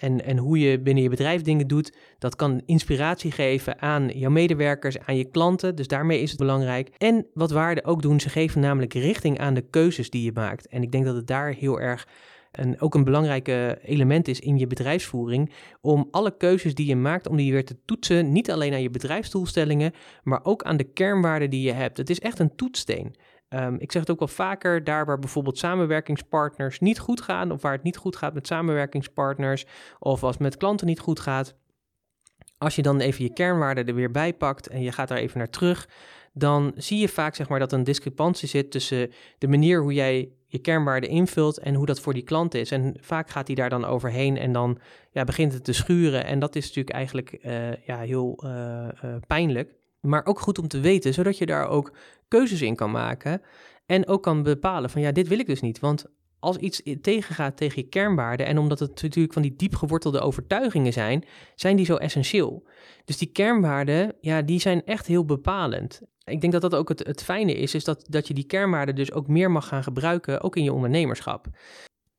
en, 0.00 0.24
en 0.24 0.36
hoe 0.36 0.58
je 0.58 0.80
binnen 0.80 1.02
je 1.02 1.08
bedrijf 1.08 1.42
dingen 1.42 1.66
doet, 1.66 1.96
dat 2.18 2.36
kan 2.36 2.62
inspiratie 2.66 3.30
geven 3.30 3.80
aan 3.80 4.08
jouw 4.08 4.30
medewerkers, 4.30 4.98
aan 4.98 5.16
je 5.16 5.24
klanten. 5.24 5.74
Dus 5.74 5.86
daarmee 5.86 6.20
is 6.20 6.30
het 6.30 6.38
belangrijk. 6.38 6.90
En 6.98 7.26
wat 7.34 7.50
waarden 7.50 7.84
ook 7.84 8.02
doen, 8.02 8.20
ze 8.20 8.28
geven 8.28 8.60
namelijk 8.60 8.94
richting 8.94 9.38
aan 9.38 9.54
de 9.54 9.64
keuzes 9.70 10.10
die 10.10 10.24
je 10.24 10.32
maakt. 10.34 10.66
En 10.66 10.82
ik 10.82 10.92
denk 10.92 11.04
dat 11.04 11.16
het 11.16 11.26
daar 11.26 11.52
heel 11.52 11.80
erg 11.80 12.08
een, 12.52 12.80
ook 12.80 12.94
een 12.94 13.04
belangrijk 13.04 13.48
element 13.82 14.28
is 14.28 14.40
in 14.40 14.58
je 14.58 14.66
bedrijfsvoering. 14.66 15.52
Om 15.80 16.08
alle 16.10 16.36
keuzes 16.36 16.74
die 16.74 16.86
je 16.86 16.96
maakt, 16.96 17.28
om 17.28 17.36
die 17.36 17.52
weer 17.52 17.64
te 17.64 17.76
toetsen. 17.84 18.32
Niet 18.32 18.50
alleen 18.50 18.72
aan 18.72 18.82
je 18.82 18.90
bedrijfsdoelstellingen, 18.90 19.92
maar 20.22 20.40
ook 20.42 20.62
aan 20.62 20.76
de 20.76 20.92
kernwaarden 20.92 21.50
die 21.50 21.62
je 21.62 21.72
hebt. 21.72 21.96
Het 21.96 22.10
is 22.10 22.20
echt 22.20 22.38
een 22.38 22.56
toetssteen. 22.56 23.14
Um, 23.54 23.76
ik 23.78 23.92
zeg 23.92 24.02
het 24.02 24.10
ook 24.10 24.18
wel 24.18 24.28
vaker, 24.28 24.84
daar 24.84 25.06
waar 25.06 25.18
bijvoorbeeld 25.18 25.58
samenwerkingspartners 25.58 26.80
niet 26.80 26.98
goed 26.98 27.20
gaan, 27.20 27.52
of 27.52 27.62
waar 27.62 27.72
het 27.72 27.82
niet 27.82 27.96
goed 27.96 28.16
gaat 28.16 28.34
met 28.34 28.46
samenwerkingspartners, 28.46 29.64
of 29.98 30.22
als 30.22 30.32
het 30.32 30.42
met 30.42 30.56
klanten 30.56 30.86
niet 30.86 31.00
goed 31.00 31.20
gaat, 31.20 31.54
als 32.58 32.76
je 32.76 32.82
dan 32.82 33.00
even 33.00 33.24
je 33.24 33.32
kernwaarden 33.32 33.86
er 33.86 33.94
weer 33.94 34.10
bij 34.10 34.34
pakt 34.34 34.68
en 34.68 34.82
je 34.82 34.92
gaat 34.92 35.08
daar 35.08 35.18
even 35.18 35.38
naar 35.38 35.50
terug, 35.50 35.88
dan 36.32 36.72
zie 36.76 36.98
je 36.98 37.08
vaak 37.08 37.34
zeg 37.34 37.48
maar, 37.48 37.58
dat 37.58 37.72
er 37.72 37.78
een 37.78 37.84
discrepantie 37.84 38.48
zit 38.48 38.70
tussen 38.70 39.10
de 39.38 39.48
manier 39.48 39.80
hoe 39.80 39.92
jij 39.92 40.32
je 40.46 40.58
kernwaarden 40.58 41.10
invult 41.10 41.58
en 41.58 41.74
hoe 41.74 41.86
dat 41.86 42.00
voor 42.00 42.14
die 42.14 42.22
klant 42.22 42.54
is. 42.54 42.70
En 42.70 42.96
vaak 43.00 43.30
gaat 43.30 43.46
hij 43.46 43.56
daar 43.56 43.70
dan 43.70 43.84
overheen 43.84 44.36
en 44.36 44.52
dan 44.52 44.78
ja, 45.10 45.24
begint 45.24 45.52
het 45.52 45.64
te 45.64 45.72
schuren. 45.72 46.24
En 46.24 46.38
dat 46.38 46.56
is 46.56 46.66
natuurlijk 46.66 46.96
eigenlijk 46.96 47.38
uh, 47.42 47.84
ja, 47.86 47.98
heel 47.98 48.40
uh, 48.44 48.88
uh, 49.04 49.14
pijnlijk. 49.26 49.74
Maar 50.02 50.26
ook 50.26 50.40
goed 50.40 50.58
om 50.58 50.68
te 50.68 50.80
weten, 50.80 51.14
zodat 51.14 51.38
je 51.38 51.46
daar 51.46 51.68
ook 51.68 51.96
keuzes 52.28 52.62
in 52.62 52.76
kan 52.76 52.90
maken. 52.90 53.42
En 53.86 54.06
ook 54.06 54.22
kan 54.22 54.42
bepalen 54.42 54.90
van 54.90 55.00
ja, 55.00 55.12
dit 55.12 55.28
wil 55.28 55.38
ik 55.38 55.46
dus 55.46 55.60
niet. 55.60 55.80
Want 55.80 56.06
als 56.38 56.56
iets 56.56 56.82
tegengaat 57.00 57.56
tegen 57.56 57.82
je 57.82 57.88
kernwaarden, 57.88 58.46
en 58.46 58.58
omdat 58.58 58.78
het 58.78 59.02
natuurlijk 59.02 59.32
van 59.32 59.42
die 59.42 59.56
diep 59.56 59.74
gewortelde 59.74 60.20
overtuigingen 60.20 60.92
zijn, 60.92 61.24
zijn 61.54 61.76
die 61.76 61.86
zo 61.86 61.96
essentieel. 61.96 62.66
Dus 63.04 63.18
die 63.18 63.32
kernwaarden, 63.32 64.14
ja, 64.20 64.42
die 64.42 64.60
zijn 64.60 64.84
echt 64.84 65.06
heel 65.06 65.24
bepalend. 65.24 66.00
Ik 66.24 66.40
denk 66.40 66.52
dat 66.52 66.62
dat 66.62 66.74
ook 66.74 66.88
het, 66.88 67.06
het 67.06 67.22
fijne 67.22 67.54
is, 67.54 67.74
is 67.74 67.84
dat, 67.84 68.06
dat 68.08 68.28
je 68.28 68.34
die 68.34 68.46
kernwaarden 68.46 68.94
dus 68.94 69.12
ook 69.12 69.26
meer 69.28 69.50
mag 69.50 69.68
gaan 69.68 69.82
gebruiken, 69.82 70.42
ook 70.42 70.56
in 70.56 70.64
je 70.64 70.72
ondernemerschap. 70.72 71.46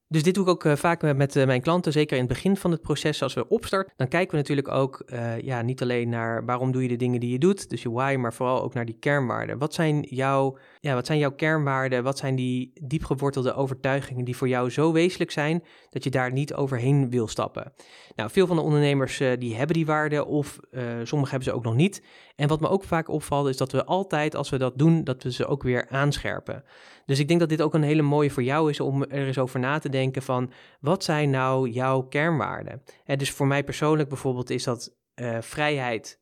Dus 0.07 0.24
dit 0.24 0.33
doe 0.33 0.43
ik 0.43 0.50
ook 0.50 0.63
uh, 0.63 0.75
vaak 0.75 1.15
met, 1.15 1.36
uh, 1.36 1.45
mijn 1.45 1.62
klanten, 1.62 1.91
zeker 1.91 2.17
in 2.17 2.24
het 2.24 2.33
begin 2.33 2.57
van 2.57 2.72
het 2.72 2.81
proces, 2.81 3.22
als 3.22 3.33
we 3.33 3.48
opstarten. 3.48 3.93
Dan 3.95 4.07
kijken 4.07 4.31
we 4.31 4.38
natuurlijk 4.38 4.67
ook 4.67 5.03
uh, 5.05 5.39
ja, 5.39 5.62
niet 5.62 5.81
alleen 5.81 6.10
naar 6.10 6.45
waarom 6.45 6.72
doe 6.72 6.81
je 6.81 6.88
de 6.88 6.95
dingen 6.95 7.19
die 7.19 7.31
je 7.31 7.39
doet, 7.39 7.69
dus 7.69 7.81
je 7.81 7.91
why, 7.91 8.15
maar 8.19 8.33
vooral 8.33 8.63
ook 8.63 8.74
naar 8.74 8.86
die 8.86 8.98
kernwaarden. 9.00 9.57
Wat 9.57 9.74
zijn, 9.74 10.01
jouw, 10.01 10.57
ja, 10.83 10.93
wat 10.93 11.05
zijn 11.05 11.19
jouw 11.19 11.31
kernwaarden? 11.31 12.03
Wat 12.03 12.17
zijn 12.17 12.35
die 12.35 12.71
diepgewortelde 12.81 13.53
overtuigingen 13.53 14.25
die 14.25 14.37
voor 14.37 14.47
jou 14.47 14.69
zo 14.69 14.91
wezenlijk 14.91 15.31
zijn 15.31 15.63
dat 15.89 16.03
je 16.03 16.09
daar 16.09 16.31
niet 16.31 16.53
overheen 16.53 17.09
wil 17.09 17.27
stappen? 17.27 17.73
Nou, 18.15 18.29
veel 18.29 18.47
van 18.47 18.55
de 18.55 18.61
ondernemers 18.61 19.17
die 19.17 19.55
hebben 19.55 19.75
die 19.75 19.85
waarden 19.85 20.27
of 20.27 20.59
sommigen 21.03 21.29
hebben 21.29 21.43
ze 21.43 21.53
ook 21.53 21.63
nog 21.63 21.75
niet. 21.75 22.03
En 22.35 22.47
wat 22.47 22.59
me 22.59 22.69
ook 22.69 22.83
vaak 22.83 23.07
opvalt 23.07 23.47
is 23.47 23.57
dat 23.57 23.71
we 23.71 23.85
altijd, 23.85 24.35
als 24.35 24.49
we 24.49 24.57
dat 24.57 24.77
doen, 24.77 25.03
dat 25.03 25.23
we 25.23 25.31
ze 25.31 25.45
ook 25.45 25.63
weer 25.63 25.89
aanscherpen. 25.89 26.63
Dus 27.05 27.19
ik 27.19 27.27
denk 27.27 27.39
dat 27.39 27.49
dit 27.49 27.61
ook 27.61 27.73
een 27.73 27.83
hele 27.83 28.01
mooie 28.01 28.31
voor 28.31 28.43
jou 28.43 28.69
is 28.69 28.79
om 28.79 29.03
er 29.03 29.27
eens 29.27 29.37
over 29.37 29.59
na 29.59 29.79
te 29.79 29.89
denken 29.89 30.21
van 30.21 30.51
wat 30.79 31.03
zijn 31.03 31.29
nou 31.29 31.69
jouw 31.69 32.01
kernwaarden? 32.01 32.83
En 33.05 33.17
dus 33.17 33.31
voor 33.31 33.47
mij 33.47 33.63
persoonlijk 33.63 34.09
bijvoorbeeld 34.09 34.49
is 34.49 34.63
dat 34.63 34.95
uh, 35.15 35.37
vrijheid, 35.41 36.21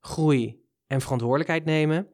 groei 0.00 0.64
en 0.86 1.00
verantwoordelijkheid 1.00 1.64
nemen. 1.64 2.08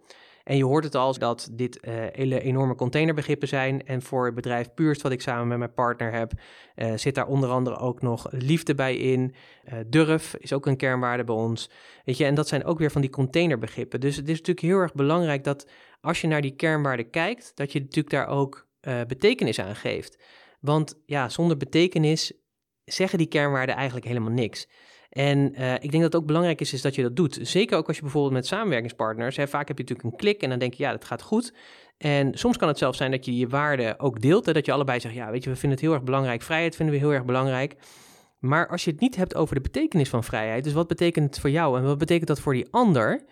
En 0.46 0.56
je 0.56 0.64
hoort 0.64 0.84
het 0.84 0.94
al 0.94 1.18
dat 1.18 1.48
dit 1.52 1.78
uh, 1.82 1.94
hele 2.12 2.40
enorme 2.40 2.74
containerbegrippen 2.74 3.48
zijn. 3.48 3.86
En 3.86 4.02
voor 4.02 4.24
het 4.24 4.34
bedrijf 4.34 4.74
Puurst, 4.74 5.02
wat 5.02 5.12
ik 5.12 5.20
samen 5.20 5.48
met 5.48 5.58
mijn 5.58 5.74
partner 5.74 6.12
heb, 6.12 6.32
uh, 6.76 6.92
zit 6.96 7.14
daar 7.14 7.26
onder 7.26 7.50
andere 7.50 7.76
ook 7.76 8.02
nog 8.02 8.26
liefde 8.30 8.74
bij 8.74 8.96
in. 8.96 9.34
Uh, 9.64 9.78
durf 9.86 10.34
is 10.34 10.52
ook 10.52 10.66
een 10.66 10.76
kernwaarde 10.76 11.24
bij 11.24 11.34
ons. 11.34 11.70
Weet 12.04 12.16
je, 12.16 12.24
en 12.24 12.34
dat 12.34 12.48
zijn 12.48 12.64
ook 12.64 12.78
weer 12.78 12.90
van 12.90 13.00
die 13.00 13.10
containerbegrippen. 13.10 14.00
Dus 14.00 14.16
het 14.16 14.28
is 14.28 14.38
natuurlijk 14.38 14.66
heel 14.66 14.78
erg 14.78 14.94
belangrijk 14.94 15.44
dat 15.44 15.68
als 16.00 16.20
je 16.20 16.26
naar 16.26 16.42
die 16.42 16.56
kernwaarden 16.56 17.10
kijkt, 17.10 17.52
dat 17.54 17.72
je 17.72 17.80
natuurlijk 17.80 18.10
daar 18.10 18.28
ook 18.28 18.66
betekenis 19.06 19.58
aan 19.60 19.76
geeft. 19.76 20.22
Want 20.60 21.02
ja, 21.06 21.28
zonder 21.28 21.56
betekenis 21.56 22.32
zeggen 22.84 23.18
die 23.18 23.26
kernwaarden 23.26 23.74
eigenlijk 23.74 24.06
helemaal 24.06 24.32
niks. 24.32 24.68
En 25.16 25.38
uh, 25.58 25.74
ik 25.74 25.90
denk 25.90 25.92
dat 25.92 26.12
het 26.12 26.16
ook 26.16 26.26
belangrijk 26.26 26.60
is, 26.60 26.72
is 26.72 26.82
dat 26.82 26.94
je 26.94 27.02
dat 27.02 27.16
doet. 27.16 27.38
Zeker 27.42 27.76
ook 27.76 27.86
als 27.86 27.96
je 27.96 28.02
bijvoorbeeld 28.02 28.32
met 28.32 28.46
samenwerkingspartners, 28.46 29.36
hè, 29.36 29.48
vaak 29.48 29.68
heb 29.68 29.78
je 29.78 29.82
natuurlijk 29.82 30.12
een 30.12 30.18
klik 30.18 30.42
en 30.42 30.50
dan 30.50 30.58
denk 30.58 30.74
je, 30.74 30.82
ja, 30.82 30.90
dat 30.90 31.04
gaat 31.04 31.22
goed. 31.22 31.52
En 31.98 32.38
soms 32.38 32.56
kan 32.56 32.68
het 32.68 32.78
zelfs 32.78 32.98
zijn 32.98 33.10
dat 33.10 33.24
je 33.24 33.36
je 33.36 33.48
waarden 33.48 34.00
ook 34.00 34.20
deelt, 34.20 34.46
hè, 34.46 34.52
dat 34.52 34.66
je 34.66 34.72
allebei 34.72 35.00
zegt, 35.00 35.14
ja, 35.14 35.30
weet 35.30 35.44
je, 35.44 35.50
we 35.50 35.56
vinden 35.56 35.78
het 35.78 35.86
heel 35.86 35.94
erg 35.94 36.02
belangrijk, 36.02 36.42
vrijheid 36.42 36.76
vinden 36.76 36.94
we 36.94 37.00
heel 37.00 37.12
erg 37.12 37.24
belangrijk. 37.24 37.76
Maar 38.38 38.68
als 38.68 38.84
je 38.84 38.90
het 38.90 39.00
niet 39.00 39.16
hebt 39.16 39.34
over 39.34 39.54
de 39.54 39.60
betekenis 39.60 40.08
van 40.08 40.24
vrijheid, 40.24 40.64
dus 40.64 40.72
wat 40.72 40.88
betekent 40.88 41.26
het 41.26 41.40
voor 41.40 41.50
jou 41.50 41.78
en 41.78 41.84
wat 41.84 41.98
betekent 41.98 42.28
dat 42.28 42.40
voor 42.40 42.54
die 42.54 42.68
ander, 42.70 43.24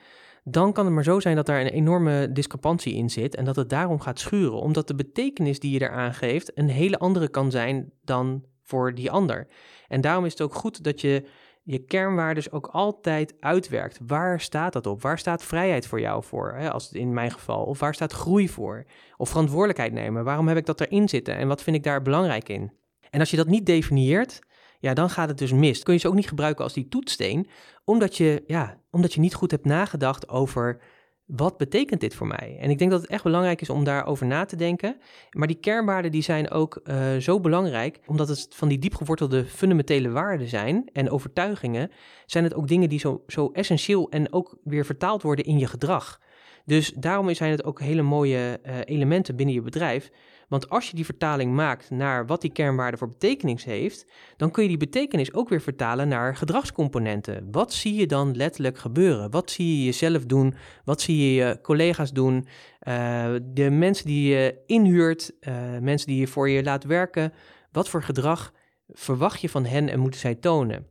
dan 0.44 0.72
kan 0.72 0.84
het 0.84 0.94
maar 0.94 1.04
zo 1.04 1.20
zijn 1.20 1.36
dat 1.36 1.46
daar 1.46 1.60
een 1.60 1.66
enorme 1.66 2.32
discrepantie 2.32 2.94
in 2.94 3.10
zit 3.10 3.34
en 3.34 3.44
dat 3.44 3.56
het 3.56 3.70
daarom 3.70 4.00
gaat 4.00 4.18
schuren, 4.18 4.60
omdat 4.60 4.88
de 4.88 4.94
betekenis 4.94 5.60
die 5.60 5.72
je 5.72 5.80
eraan 5.80 6.14
geeft 6.14 6.58
een 6.58 6.68
hele 6.68 6.98
andere 6.98 7.28
kan 7.28 7.50
zijn 7.50 7.92
dan 8.04 8.44
voor 8.62 8.94
die 8.94 9.10
ander. 9.10 9.46
En 9.88 10.00
daarom 10.00 10.24
is 10.24 10.32
het 10.32 10.40
ook 10.40 10.54
goed 10.54 10.84
dat 10.84 11.00
je 11.00 11.24
je 11.64 11.78
kernwaardes 11.78 12.50
ook 12.50 12.66
altijd 12.66 13.34
uitwerkt. 13.40 13.98
Waar 14.06 14.40
staat 14.40 14.72
dat 14.72 14.86
op? 14.86 15.02
Waar 15.02 15.18
staat 15.18 15.42
vrijheid 15.42 15.86
voor 15.86 16.00
jou 16.00 16.24
voor, 16.24 16.54
hè, 16.56 16.70
als 16.70 16.84
het 16.84 16.94
in 16.94 17.12
mijn 17.12 17.30
geval? 17.30 17.64
Of 17.64 17.78
waar 17.78 17.94
staat 17.94 18.12
groei 18.12 18.48
voor? 18.48 18.84
Of 19.16 19.28
verantwoordelijkheid 19.28 19.92
nemen? 19.92 20.24
Waarom 20.24 20.48
heb 20.48 20.56
ik 20.56 20.66
dat 20.66 20.80
erin 20.80 21.08
zitten 21.08 21.36
en 21.36 21.48
wat 21.48 21.62
vind 21.62 21.76
ik 21.76 21.82
daar 21.82 22.02
belangrijk 22.02 22.48
in? 22.48 22.72
En 23.10 23.20
als 23.20 23.30
je 23.30 23.36
dat 23.36 23.46
niet 23.46 23.66
definieert, 23.66 24.40
ja, 24.78 24.94
dan 24.94 25.10
gaat 25.10 25.28
het 25.28 25.38
dus 25.38 25.52
mis. 25.52 25.82
kun 25.82 25.94
je 25.94 26.00
ze 26.00 26.08
ook 26.08 26.14
niet 26.14 26.28
gebruiken 26.28 26.64
als 26.64 26.72
die 26.72 26.88
toetssteen, 26.88 27.48
omdat 27.84 28.16
je, 28.16 28.42
ja, 28.46 28.80
omdat 28.90 29.14
je 29.14 29.20
niet 29.20 29.34
goed 29.34 29.50
hebt 29.50 29.64
nagedacht 29.64 30.28
over 30.28 30.80
wat 31.26 31.56
betekent 31.56 32.00
dit 32.00 32.14
voor 32.14 32.26
mij? 32.26 32.56
En 32.60 32.70
ik 32.70 32.78
denk 32.78 32.90
dat 32.90 33.00
het 33.00 33.10
echt 33.10 33.22
belangrijk 33.22 33.60
is 33.60 33.70
om 33.70 33.84
daarover 33.84 34.26
na 34.26 34.44
te 34.44 34.56
denken. 34.56 34.96
Maar 35.30 35.46
die 35.46 35.56
kernwaarden 35.56 36.10
die 36.10 36.22
zijn 36.22 36.50
ook 36.50 36.80
uh, 36.84 37.16
zo 37.16 37.40
belangrijk, 37.40 38.00
omdat 38.06 38.28
het 38.28 38.46
van 38.50 38.68
die 38.68 38.78
diepgewortelde 38.78 39.44
fundamentele 39.44 40.10
waarden 40.10 40.48
zijn 40.48 40.88
en 40.92 41.10
overtuigingen, 41.10 41.90
zijn 42.26 42.44
het 42.44 42.54
ook 42.54 42.68
dingen 42.68 42.88
die 42.88 42.98
zo, 42.98 43.22
zo 43.26 43.50
essentieel 43.52 44.10
en 44.10 44.32
ook 44.32 44.56
weer 44.64 44.84
vertaald 44.84 45.22
worden 45.22 45.44
in 45.44 45.58
je 45.58 45.66
gedrag. 45.66 46.20
Dus 46.64 46.92
daarom 46.96 47.34
zijn 47.34 47.50
het 47.50 47.64
ook 47.64 47.80
hele 47.80 48.02
mooie 48.02 48.60
uh, 48.66 48.74
elementen 48.84 49.36
binnen 49.36 49.54
je 49.54 49.62
bedrijf. 49.62 50.10
Want 50.48 50.68
als 50.68 50.90
je 50.90 50.96
die 50.96 51.04
vertaling 51.04 51.54
maakt 51.54 51.90
naar 51.90 52.26
wat 52.26 52.40
die 52.40 52.52
kernwaarde 52.52 52.96
voor 52.96 53.08
betekenis 53.08 53.64
heeft, 53.64 54.06
dan 54.36 54.50
kun 54.50 54.62
je 54.62 54.68
die 54.68 54.78
betekenis 54.78 55.34
ook 55.34 55.48
weer 55.48 55.60
vertalen 55.60 56.08
naar 56.08 56.36
gedragscomponenten. 56.36 57.48
Wat 57.50 57.72
zie 57.72 57.94
je 57.94 58.06
dan 58.06 58.36
letterlijk 58.36 58.78
gebeuren? 58.78 59.30
Wat 59.30 59.50
zie 59.50 59.78
je 59.78 59.84
jezelf 59.84 60.24
doen? 60.24 60.54
Wat 60.84 61.00
zie 61.00 61.16
je 61.16 61.34
je 61.44 61.58
collega's 61.62 62.12
doen? 62.12 62.46
Uh, 62.88 63.34
de 63.42 63.70
mensen 63.70 64.06
die 64.06 64.28
je 64.28 64.62
inhuurt, 64.66 65.32
uh, 65.40 65.54
mensen 65.80 66.06
die 66.06 66.20
je 66.20 66.26
voor 66.26 66.48
je 66.48 66.62
laat 66.62 66.84
werken. 66.84 67.32
Wat 67.72 67.88
voor 67.88 68.02
gedrag 68.02 68.52
verwacht 68.88 69.40
je 69.40 69.48
van 69.48 69.64
hen 69.64 69.88
en 69.88 70.00
moeten 70.00 70.20
zij 70.20 70.34
tonen? 70.34 70.86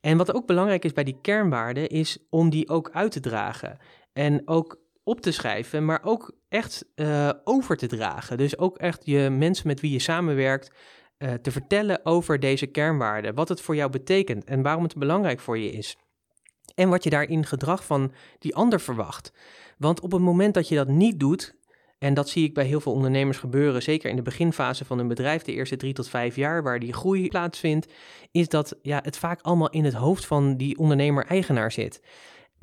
En 0.00 0.16
wat 0.16 0.34
ook 0.34 0.46
belangrijk 0.46 0.84
is 0.84 0.92
bij 0.92 1.04
die 1.04 1.18
kernwaarden, 1.22 1.88
is 1.88 2.18
om 2.30 2.50
die 2.50 2.68
ook 2.68 2.90
uit 2.92 3.12
te 3.12 3.20
dragen. 3.20 3.78
En 4.12 4.42
ook 4.48 4.82
op 5.04 5.20
te 5.20 5.30
schrijven, 5.30 5.84
maar 5.84 6.00
ook 6.02 6.32
echt 6.48 6.84
uh, 6.96 7.30
over 7.44 7.76
te 7.76 7.86
dragen. 7.86 8.36
Dus 8.36 8.58
ook 8.58 8.78
echt 8.78 9.06
je 9.06 9.30
mensen 9.30 9.66
met 9.66 9.80
wie 9.80 9.92
je 9.92 9.98
samenwerkt 9.98 10.70
uh, 11.18 11.32
te 11.32 11.50
vertellen 11.50 12.00
over 12.04 12.40
deze 12.40 12.66
kernwaarden. 12.66 13.34
Wat 13.34 13.48
het 13.48 13.60
voor 13.60 13.76
jou 13.76 13.90
betekent 13.90 14.44
en 14.44 14.62
waarom 14.62 14.82
het 14.82 14.96
belangrijk 14.96 15.40
voor 15.40 15.58
je 15.58 15.70
is. 15.70 15.96
En 16.74 16.88
wat 16.88 17.04
je 17.04 17.10
daar 17.10 17.28
in 17.28 17.46
gedrag 17.46 17.84
van 17.84 18.12
die 18.38 18.54
ander 18.54 18.80
verwacht. 18.80 19.32
Want 19.78 20.00
op 20.00 20.12
het 20.12 20.20
moment 20.20 20.54
dat 20.54 20.68
je 20.68 20.74
dat 20.74 20.88
niet 20.88 21.20
doet, 21.20 21.54
en 21.98 22.14
dat 22.14 22.28
zie 22.28 22.44
ik 22.44 22.54
bij 22.54 22.64
heel 22.64 22.80
veel 22.80 22.92
ondernemers 22.92 23.38
gebeuren, 23.38 23.82
zeker 23.82 24.10
in 24.10 24.16
de 24.16 24.22
beginfase 24.22 24.84
van 24.84 24.98
een 24.98 25.08
bedrijf, 25.08 25.42
de 25.42 25.52
eerste 25.52 25.76
drie 25.76 25.92
tot 25.92 26.08
vijf 26.08 26.36
jaar, 26.36 26.62
waar 26.62 26.78
die 26.78 26.92
groei 26.92 27.28
plaatsvindt, 27.28 27.92
is 28.30 28.48
dat 28.48 28.78
ja, 28.82 29.00
het 29.02 29.16
vaak 29.16 29.40
allemaal 29.40 29.70
in 29.70 29.84
het 29.84 29.94
hoofd 29.94 30.26
van 30.26 30.56
die 30.56 30.78
ondernemer-eigenaar 30.78 31.72
zit. 31.72 32.00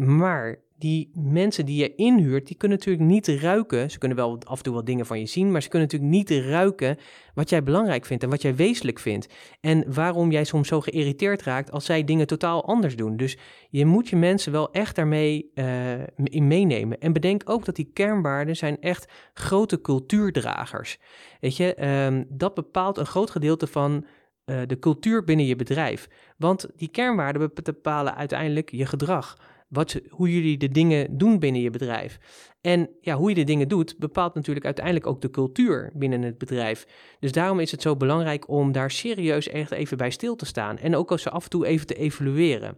Maar 0.05 0.59
die 0.77 1.11
mensen 1.13 1.65
die 1.65 1.81
je 1.81 1.95
inhuurt, 1.95 2.47
die 2.47 2.55
kunnen 2.55 2.77
natuurlijk 2.77 3.05
niet 3.05 3.27
ruiken. 3.27 3.91
Ze 3.91 3.97
kunnen 3.97 4.17
wel 4.17 4.39
af 4.43 4.57
en 4.57 4.63
toe 4.63 4.73
wat 4.73 4.85
dingen 4.85 5.05
van 5.05 5.19
je 5.19 5.25
zien, 5.25 5.51
maar 5.51 5.61
ze 5.61 5.69
kunnen 5.69 5.87
natuurlijk 5.91 6.11
niet 6.11 6.45
ruiken 6.45 6.97
wat 7.33 7.49
jij 7.49 7.63
belangrijk 7.63 8.05
vindt 8.05 8.23
en 8.23 8.29
wat 8.29 8.41
jij 8.41 8.55
wezenlijk 8.55 8.99
vindt. 8.99 9.33
En 9.59 9.93
waarom 9.93 10.31
jij 10.31 10.43
soms 10.43 10.67
zo 10.67 10.81
geïrriteerd 10.81 11.43
raakt 11.43 11.71
als 11.71 11.85
zij 11.85 12.03
dingen 12.03 12.27
totaal 12.27 12.65
anders 12.65 12.95
doen. 12.95 13.17
Dus 13.17 13.37
je 13.69 13.85
moet 13.85 14.09
je 14.09 14.15
mensen 14.15 14.51
wel 14.51 14.71
echt 14.71 14.95
daarmee 14.95 15.51
uh, 15.55 15.93
in 16.23 16.47
meenemen. 16.47 16.99
En 16.99 17.13
bedenk 17.13 17.49
ook 17.49 17.65
dat 17.65 17.75
die 17.75 17.91
kernwaarden 17.93 18.55
zijn 18.55 18.79
echt 18.79 19.11
grote 19.33 19.81
cultuurdragers. 19.81 20.99
Weet 21.39 21.57
je, 21.57 21.87
um, 22.05 22.25
dat 22.29 22.53
bepaalt 22.53 22.97
een 22.97 23.05
groot 23.05 23.29
gedeelte 23.29 23.67
van 23.67 24.05
uh, 24.45 24.61
de 24.67 24.79
cultuur 24.79 25.23
binnen 25.23 25.45
je 25.45 25.55
bedrijf. 25.55 26.07
Want 26.37 26.67
die 26.75 26.89
kernwaarden 26.89 27.51
bepalen 27.63 28.15
uiteindelijk 28.15 28.71
je 28.71 28.85
gedrag 28.85 29.37
wat, 29.71 29.99
hoe 30.09 30.33
jullie 30.33 30.57
de 30.57 30.69
dingen 30.69 31.17
doen 31.17 31.39
binnen 31.39 31.61
je 31.61 31.69
bedrijf. 31.69 32.19
En 32.61 32.89
ja, 33.01 33.15
hoe 33.15 33.29
je 33.29 33.35
de 33.35 33.43
dingen 33.43 33.67
doet, 33.67 33.95
bepaalt 33.97 34.33
natuurlijk 34.33 34.65
uiteindelijk 34.65 35.07
ook 35.07 35.21
de 35.21 35.29
cultuur 35.29 35.91
binnen 35.93 36.21
het 36.21 36.37
bedrijf. 36.37 36.85
Dus 37.19 37.31
daarom 37.31 37.59
is 37.59 37.71
het 37.71 37.81
zo 37.81 37.95
belangrijk 37.95 38.49
om 38.49 38.71
daar 38.71 38.91
serieus 38.91 39.47
echt 39.47 39.71
even 39.71 39.97
bij 39.97 40.09
stil 40.09 40.35
te 40.35 40.45
staan. 40.45 40.77
En 40.77 40.95
ook 40.95 41.11
als 41.11 41.21
ze 41.21 41.29
af 41.29 41.43
en 41.43 41.49
toe 41.49 41.65
even 41.65 41.87
te 41.87 41.95
evalueren. 41.95 42.77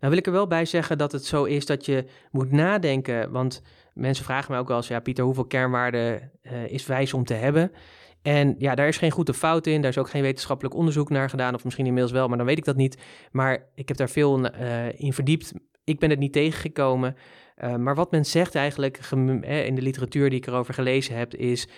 Nou 0.00 0.10
wil 0.10 0.16
ik 0.16 0.26
er 0.26 0.32
wel 0.32 0.46
bij 0.46 0.64
zeggen 0.64 0.98
dat 0.98 1.12
het 1.12 1.24
zo 1.24 1.44
is 1.44 1.66
dat 1.66 1.86
je 1.86 2.04
moet 2.30 2.50
nadenken. 2.50 3.30
Want 3.30 3.62
mensen 3.94 4.24
vragen 4.24 4.50
mij 4.50 4.60
ook 4.60 4.68
wel 4.68 4.76
eens, 4.76 4.88
ja 4.88 5.00
Pieter, 5.00 5.24
hoeveel 5.24 5.46
kernwaarden 5.46 6.30
uh, 6.42 6.68
is 6.68 6.86
wijs 6.86 7.14
om 7.14 7.24
te 7.24 7.34
hebben? 7.34 7.72
En 8.22 8.54
ja, 8.58 8.74
daar 8.74 8.88
is 8.88 8.98
geen 8.98 9.10
goede 9.10 9.34
fout 9.34 9.66
in. 9.66 9.80
Daar 9.80 9.90
is 9.90 9.98
ook 9.98 10.10
geen 10.10 10.22
wetenschappelijk 10.22 10.74
onderzoek 10.74 11.10
naar 11.10 11.30
gedaan. 11.30 11.54
Of 11.54 11.64
misschien 11.64 11.86
inmiddels 11.86 12.12
wel, 12.12 12.28
maar 12.28 12.36
dan 12.36 12.46
weet 12.46 12.58
ik 12.58 12.64
dat 12.64 12.76
niet. 12.76 13.02
Maar 13.32 13.66
ik 13.74 13.88
heb 13.88 13.96
daar 13.96 14.10
veel 14.10 14.40
uh, 14.44 15.00
in 15.00 15.12
verdiept 15.12 15.52
ik 15.88 15.98
ben 15.98 16.10
het 16.10 16.18
niet 16.18 16.32
tegengekomen. 16.32 17.16
Uh, 17.64 17.76
maar 17.76 17.94
wat 17.94 18.10
men 18.10 18.24
zegt 18.24 18.54
eigenlijk 18.54 18.98
in 19.40 19.74
de 19.74 19.82
literatuur 19.82 20.30
die 20.30 20.38
ik 20.38 20.46
erover 20.46 20.74
gelezen 20.74 21.16
heb, 21.16 21.34
is 21.34 21.68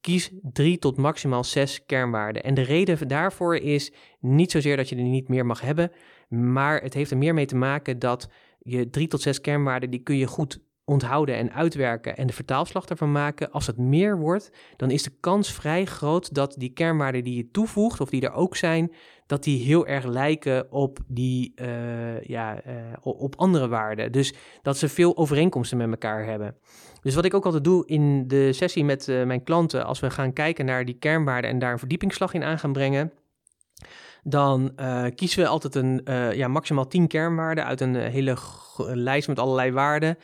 kies 0.00 0.30
drie 0.42 0.78
tot 0.78 0.96
maximaal 0.96 1.44
zes 1.44 1.84
kernwaarden. 1.86 2.42
En 2.42 2.54
de 2.54 2.62
reden 2.62 3.08
daarvoor 3.08 3.56
is 3.56 3.92
niet 4.20 4.50
zozeer 4.50 4.76
dat 4.76 4.88
je 4.88 4.96
er 4.96 5.02
niet 5.02 5.28
meer 5.28 5.46
mag 5.46 5.60
hebben, 5.60 5.92
maar 6.28 6.82
het 6.82 6.94
heeft 6.94 7.10
er 7.10 7.18
meer 7.18 7.34
mee 7.34 7.46
te 7.46 7.56
maken 7.56 7.98
dat 7.98 8.28
je 8.58 8.90
drie 8.90 9.08
tot 9.08 9.20
zes 9.20 9.40
kernwaarden, 9.40 9.90
die 9.90 10.02
kun 10.02 10.16
je 10.16 10.26
goed 10.26 10.60
onthouden 10.84 11.36
en 11.36 11.52
uitwerken 11.52 12.16
en 12.16 12.26
de 12.26 12.32
vertaalslag 12.32 12.84
ervan 12.84 13.12
maken. 13.12 13.50
Als 13.50 13.66
het 13.66 13.78
meer 13.78 14.18
wordt, 14.18 14.50
dan 14.76 14.90
is 14.90 15.02
de 15.02 15.12
kans 15.20 15.52
vrij 15.52 15.84
groot 15.84 16.34
dat 16.34 16.54
die 16.58 16.72
kernwaarden 16.72 17.24
die 17.24 17.36
je 17.36 17.50
toevoegt, 17.50 18.00
of 18.00 18.10
die 18.10 18.22
er 18.22 18.32
ook 18.32 18.56
zijn, 18.56 18.92
dat 19.26 19.44
die 19.44 19.64
heel 19.64 19.86
erg 19.86 20.04
lijken 20.04 20.72
op, 20.72 20.98
die, 21.06 21.52
uh, 21.56 22.20
ja, 22.20 22.66
uh, 22.66 22.72
op 23.00 23.36
andere 23.36 23.68
waarden. 23.68 24.12
Dus 24.12 24.34
dat 24.62 24.78
ze 24.78 24.88
veel 24.88 25.16
overeenkomsten 25.16 25.78
met 25.78 25.90
elkaar 25.90 26.24
hebben. 26.24 26.56
Dus 27.00 27.14
wat 27.14 27.24
ik 27.24 27.34
ook 27.34 27.44
altijd 27.44 27.64
doe 27.64 27.86
in 27.86 28.28
de 28.28 28.52
sessie 28.52 28.84
met 28.84 29.08
uh, 29.08 29.24
mijn 29.24 29.42
klanten, 29.42 29.86
als 29.86 30.00
we 30.00 30.10
gaan 30.10 30.32
kijken 30.32 30.64
naar 30.64 30.84
die 30.84 30.98
kernwaarden 30.98 31.50
en 31.50 31.58
daar 31.58 31.72
een 31.72 31.78
verdiepingsslag 31.78 32.34
in 32.34 32.42
aan 32.42 32.58
gaan 32.58 32.72
brengen, 32.72 33.12
dan 34.22 34.74
kiezen 35.14 35.42
we 35.42 35.48
altijd 35.48 35.74
een 35.74 36.00
ja, 36.34 36.48
maximaal 36.48 36.86
10 36.86 37.06
kernwaarden 37.06 37.64
uit 37.64 37.80
een 37.80 37.94
hele 37.94 38.36
lijst 38.76 39.28
met 39.28 39.38
allerlei 39.38 39.72
waarden. 39.72 40.18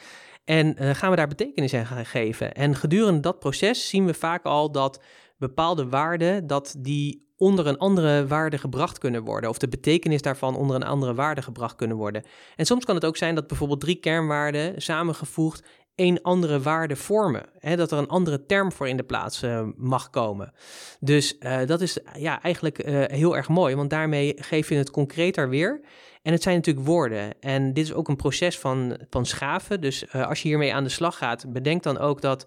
En 0.49 0.83
uh, 0.83 0.91
gaan 0.95 1.11
we 1.11 1.17
daar 1.17 1.29
betekenis 1.29 1.75
aan 1.75 1.87
gaan 1.87 2.07
geven. 2.07 2.55
En 2.55 2.75
gedurende 2.75 3.21
dat 3.21 3.39
proces 3.39 3.89
zien 3.89 4.07
we 4.07 4.15
vaak 4.15 4.45
al 4.45 4.73
dat 4.73 5.03
bepaalde 5.37 5.89
waarden, 5.89 6.47
dat 6.47 6.75
die 6.79 7.33
onder 7.37 7.67
een 7.67 7.79
andere 7.79 8.27
waarde 8.27 8.59
gebracht 8.59 8.99
kunnen 8.99 9.23
worden. 9.23 9.51
Of 9.51 9.59
de 9.59 9.69
betekenis 9.69 10.23
daarvan 10.23 10.57
onder 10.57 10.77
een 10.77 10.83
andere 10.83 11.15
waarde 11.15 11.43
gebracht 11.43 11.77
kunnen 11.77 11.97
worden. 11.97 12.23
En 12.57 12.67
soms 12.67 12.85
kan 12.85 12.95
het 12.95 13.05
ook 13.05 13.17
zijn 13.17 13.35
dat 13.35 13.47
bijvoorbeeld 13.47 13.81
drie 13.81 13.95
kernwaarden 14.01 14.83
samengevoegd 14.83 15.67
een 15.99 16.23
andere 16.23 16.61
waarde 16.61 16.97
vormen. 16.97 17.47
Hè, 17.59 17.77
dat 17.77 17.93
er 17.93 17.99
een 17.99 18.09
andere 18.09 18.47
term 18.47 18.73
voor 18.73 18.89
in 18.89 18.97
de 18.97 19.03
plaats 19.03 19.43
uh, 19.43 19.69
mag 19.77 20.11
komen. 20.11 20.53
Dus 21.01 21.37
uh, 21.41 21.59
dat 21.67 21.81
is 21.81 21.99
ja, 22.19 22.43
eigenlijk 22.43 22.87
uh, 22.87 23.05
heel 23.07 23.37
erg 23.37 23.49
mooi, 23.49 23.75
want 23.75 23.91
daarmee 23.91 24.33
geef 24.37 24.69
je 24.69 24.75
het 24.75 24.91
concreter 24.91 25.49
weer. 25.49 25.81
En 26.23 26.33
het 26.33 26.43
zijn 26.43 26.57
natuurlijk 26.57 26.87
woorden. 26.87 27.41
En 27.41 27.73
dit 27.73 27.85
is 27.85 27.93
ook 27.93 28.09
een 28.09 28.17
proces 28.17 28.59
van, 28.59 28.99
van 29.11 29.27
schaven. 29.27 29.81
Dus 29.81 30.13
als 30.13 30.43
je 30.43 30.49
hiermee 30.49 30.75
aan 30.75 30.85
de 30.85 30.91
slag 30.91 31.17
gaat, 31.17 31.53
bedenk 31.53 31.83
dan 31.83 31.99
ook 31.99 32.21
dat 32.21 32.47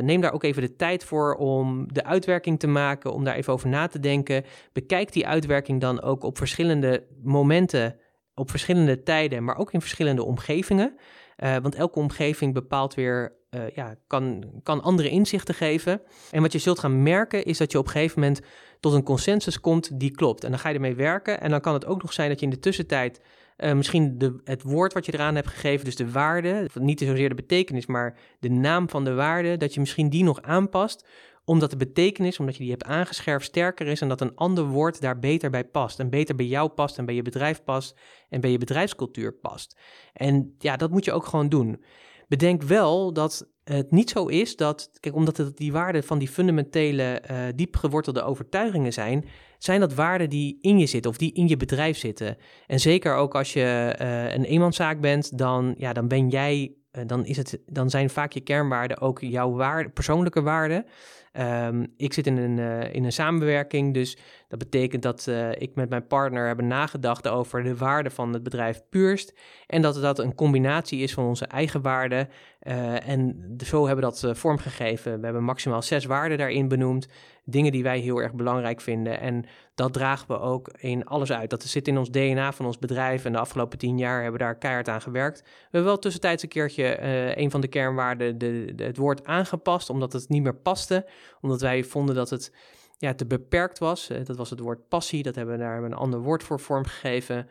neem 0.00 0.20
daar 0.20 0.32
ook 0.32 0.42
even 0.42 0.62
de 0.62 0.76
tijd 0.76 1.04
voor 1.04 1.34
om 1.34 1.92
de 1.92 2.04
uitwerking 2.04 2.58
te 2.58 2.66
maken, 2.66 3.12
om 3.12 3.24
daar 3.24 3.34
even 3.34 3.52
over 3.52 3.68
na 3.68 3.86
te 3.86 4.00
denken. 4.00 4.44
Bekijk 4.72 5.12
die 5.12 5.26
uitwerking 5.26 5.80
dan 5.80 6.02
ook 6.02 6.22
op 6.22 6.38
verschillende 6.38 7.06
momenten, 7.22 7.96
op 8.34 8.50
verschillende 8.50 9.02
tijden, 9.02 9.44
maar 9.44 9.56
ook 9.56 9.72
in 9.72 9.80
verschillende 9.80 10.24
omgevingen. 10.24 10.96
Uh, 11.44 11.56
want 11.56 11.74
elke 11.74 11.98
omgeving 11.98 12.54
bepaalt 12.54 12.94
weer 12.94 13.32
uh, 13.50 13.70
ja, 13.70 13.94
kan, 14.06 14.44
kan 14.62 14.82
andere 14.82 15.08
inzichten 15.08 15.54
geven. 15.54 16.00
En 16.30 16.42
wat 16.42 16.52
je 16.52 16.58
zult 16.58 16.78
gaan 16.78 17.02
merken 17.02 17.44
is 17.44 17.58
dat 17.58 17.72
je 17.72 17.78
op 17.78 17.86
een 17.86 17.92
gegeven 17.92 18.20
moment 18.20 18.40
tot 18.80 18.92
een 18.92 19.02
consensus 19.02 19.60
komt 19.60 20.00
die 20.00 20.10
klopt. 20.10 20.44
En 20.44 20.50
dan 20.50 20.58
ga 20.58 20.68
je 20.68 20.74
ermee 20.74 20.94
werken. 20.94 21.40
En 21.40 21.50
dan 21.50 21.60
kan 21.60 21.74
het 21.74 21.86
ook 21.86 22.02
nog 22.02 22.12
zijn 22.12 22.28
dat 22.28 22.38
je 22.38 22.46
in 22.46 22.52
de 22.52 22.58
tussentijd 22.58 23.20
uh, 23.58 23.72
misschien 23.72 24.18
de, 24.18 24.40
het 24.44 24.62
woord 24.62 24.92
wat 24.92 25.06
je 25.06 25.14
eraan 25.14 25.34
hebt 25.34 25.48
gegeven, 25.48 25.84
dus 25.84 25.96
de 25.96 26.10
waarde, 26.10 26.68
niet 26.74 27.00
zozeer 27.00 27.28
de 27.28 27.34
betekenis, 27.34 27.86
maar 27.86 28.16
de 28.40 28.50
naam 28.50 28.88
van 28.88 29.04
de 29.04 29.14
waarde, 29.14 29.56
dat 29.56 29.74
je 29.74 29.80
misschien 29.80 30.08
die 30.08 30.24
nog 30.24 30.42
aanpast 30.42 31.06
omdat 31.48 31.70
de 31.70 31.76
betekenis, 31.76 32.38
omdat 32.38 32.56
je 32.56 32.62
die 32.62 32.70
hebt 32.70 32.84
aangescherpt, 32.84 33.44
sterker 33.44 33.86
is 33.86 34.00
en 34.00 34.08
dat 34.08 34.20
een 34.20 34.34
ander 34.34 34.64
woord 34.64 35.00
daar 35.00 35.18
beter 35.18 35.50
bij 35.50 35.64
past. 35.64 35.98
En 35.98 36.10
beter 36.10 36.34
bij 36.34 36.46
jou 36.46 36.68
past 36.68 36.98
en 36.98 37.04
bij 37.04 37.14
je 37.14 37.22
bedrijf 37.22 37.64
past 37.64 37.98
en 38.28 38.40
bij 38.40 38.50
je 38.50 38.58
bedrijfscultuur 38.58 39.32
past. 39.32 39.78
En 40.12 40.54
ja, 40.58 40.76
dat 40.76 40.90
moet 40.90 41.04
je 41.04 41.12
ook 41.12 41.26
gewoon 41.26 41.48
doen. 41.48 41.84
Bedenk 42.28 42.62
wel 42.62 43.12
dat 43.12 43.48
het 43.64 43.90
niet 43.90 44.10
zo 44.10 44.26
is 44.26 44.56
dat, 44.56 44.90
kijk, 45.00 45.14
omdat 45.14 45.36
het 45.36 45.56
die 45.56 45.72
waarden 45.72 46.04
van 46.04 46.18
die 46.18 46.28
fundamentele, 46.28 47.22
uh, 47.30 47.38
diep 47.54 47.76
gewortelde 47.76 48.22
overtuigingen 48.22 48.92
zijn, 48.92 49.24
zijn 49.58 49.80
dat 49.80 49.94
waarden 49.94 50.30
die 50.30 50.58
in 50.60 50.78
je 50.78 50.86
zitten 50.86 51.10
of 51.10 51.16
die 51.16 51.32
in 51.32 51.48
je 51.48 51.56
bedrijf 51.56 51.98
zitten. 51.98 52.36
En 52.66 52.80
zeker 52.80 53.14
ook 53.14 53.34
als 53.34 53.52
je 53.52 53.96
uh, 54.00 54.34
een 54.34 54.44
eenmanszaak 54.44 55.00
bent, 55.00 55.38
dan, 55.38 55.74
ja, 55.78 55.92
dan 55.92 56.08
ben 56.08 56.28
jij, 56.28 56.72
uh, 56.92 57.02
dan, 57.06 57.24
is 57.24 57.36
het, 57.36 57.60
dan 57.66 57.90
zijn 57.90 58.10
vaak 58.10 58.32
je 58.32 58.40
kernwaarden 58.40 59.00
ook 59.00 59.20
jouw 59.20 59.52
waarde, 59.52 59.88
persoonlijke 59.88 60.42
waarden. 60.42 60.84
Um, 61.32 61.86
ik 61.96 62.12
zit 62.12 62.26
in 62.26 62.36
een, 62.36 62.58
uh, 62.58 62.94
in 62.94 63.04
een 63.04 63.12
samenwerking, 63.12 63.94
dus 63.94 64.16
dat 64.48 64.58
betekent 64.58 65.02
dat 65.02 65.26
uh, 65.28 65.50
ik 65.50 65.74
met 65.74 65.88
mijn 65.88 66.06
partner 66.06 66.46
hebben 66.46 66.66
nagedacht 66.66 67.28
over 67.28 67.62
de 67.62 67.76
waarde 67.76 68.10
van 68.10 68.32
het 68.32 68.42
bedrijf 68.42 68.82
Purst. 68.90 69.38
En 69.66 69.82
dat 69.82 69.94
dat 69.94 70.18
een 70.18 70.34
combinatie 70.34 71.02
is 71.02 71.14
van 71.14 71.24
onze 71.24 71.46
eigen 71.46 71.82
waarden. 71.82 72.28
Uh, 72.62 73.08
en 73.08 73.54
zo 73.64 73.86
hebben 73.86 74.04
we 74.04 74.20
dat 74.20 74.38
vormgegeven. 74.38 75.18
We 75.18 75.24
hebben 75.24 75.44
maximaal 75.44 75.82
zes 75.82 76.04
waarden 76.04 76.38
daarin 76.38 76.68
benoemd 76.68 77.08
dingen 77.50 77.72
die 77.72 77.82
wij 77.82 77.98
heel 77.98 78.22
erg 78.22 78.34
belangrijk 78.34 78.80
vinden. 78.80 79.20
En 79.20 79.44
dat 79.74 79.92
dragen 79.92 80.26
we 80.28 80.38
ook 80.38 80.68
in 80.78 81.04
alles 81.04 81.32
uit. 81.32 81.50
Dat 81.50 81.62
zit 81.62 81.88
in 81.88 81.98
ons 81.98 82.10
DNA 82.10 82.52
van 82.52 82.66
ons 82.66 82.78
bedrijf. 82.78 83.24
En 83.24 83.32
de 83.32 83.38
afgelopen 83.38 83.78
tien 83.78 83.98
jaar 83.98 84.22
hebben 84.22 84.40
we 84.40 84.46
daar 84.46 84.58
keihard 84.58 84.88
aan 84.88 85.00
gewerkt. 85.00 85.40
We 85.40 85.48
hebben 85.62 85.84
wel 85.84 85.98
tussentijds 85.98 86.42
een 86.42 86.48
keertje 86.48 86.98
uh, 87.00 87.36
een 87.36 87.50
van 87.50 87.60
de 87.60 87.68
kernwaarden, 87.68 88.38
de, 88.38 88.72
het 88.76 88.96
woord 88.96 89.24
aangepast, 89.24 89.90
omdat 89.90 90.12
het 90.12 90.28
niet 90.28 90.42
meer 90.42 90.56
paste. 90.56 91.06
Omdat 91.40 91.60
wij 91.60 91.84
vonden 91.84 92.14
dat 92.14 92.30
het 92.30 92.54
ja, 92.96 93.14
te 93.14 93.26
beperkt 93.26 93.78
was. 93.78 94.10
Uh, 94.10 94.24
dat 94.24 94.36
was 94.36 94.50
het 94.50 94.60
woord 94.60 94.88
passie. 94.88 95.22
Dat 95.22 95.34
hebben 95.34 95.54
we 95.54 95.62
daar 95.62 95.82
een 95.82 95.94
ander 95.94 96.20
woord 96.20 96.42
voor 96.42 96.60
vormgegeven 96.60 97.48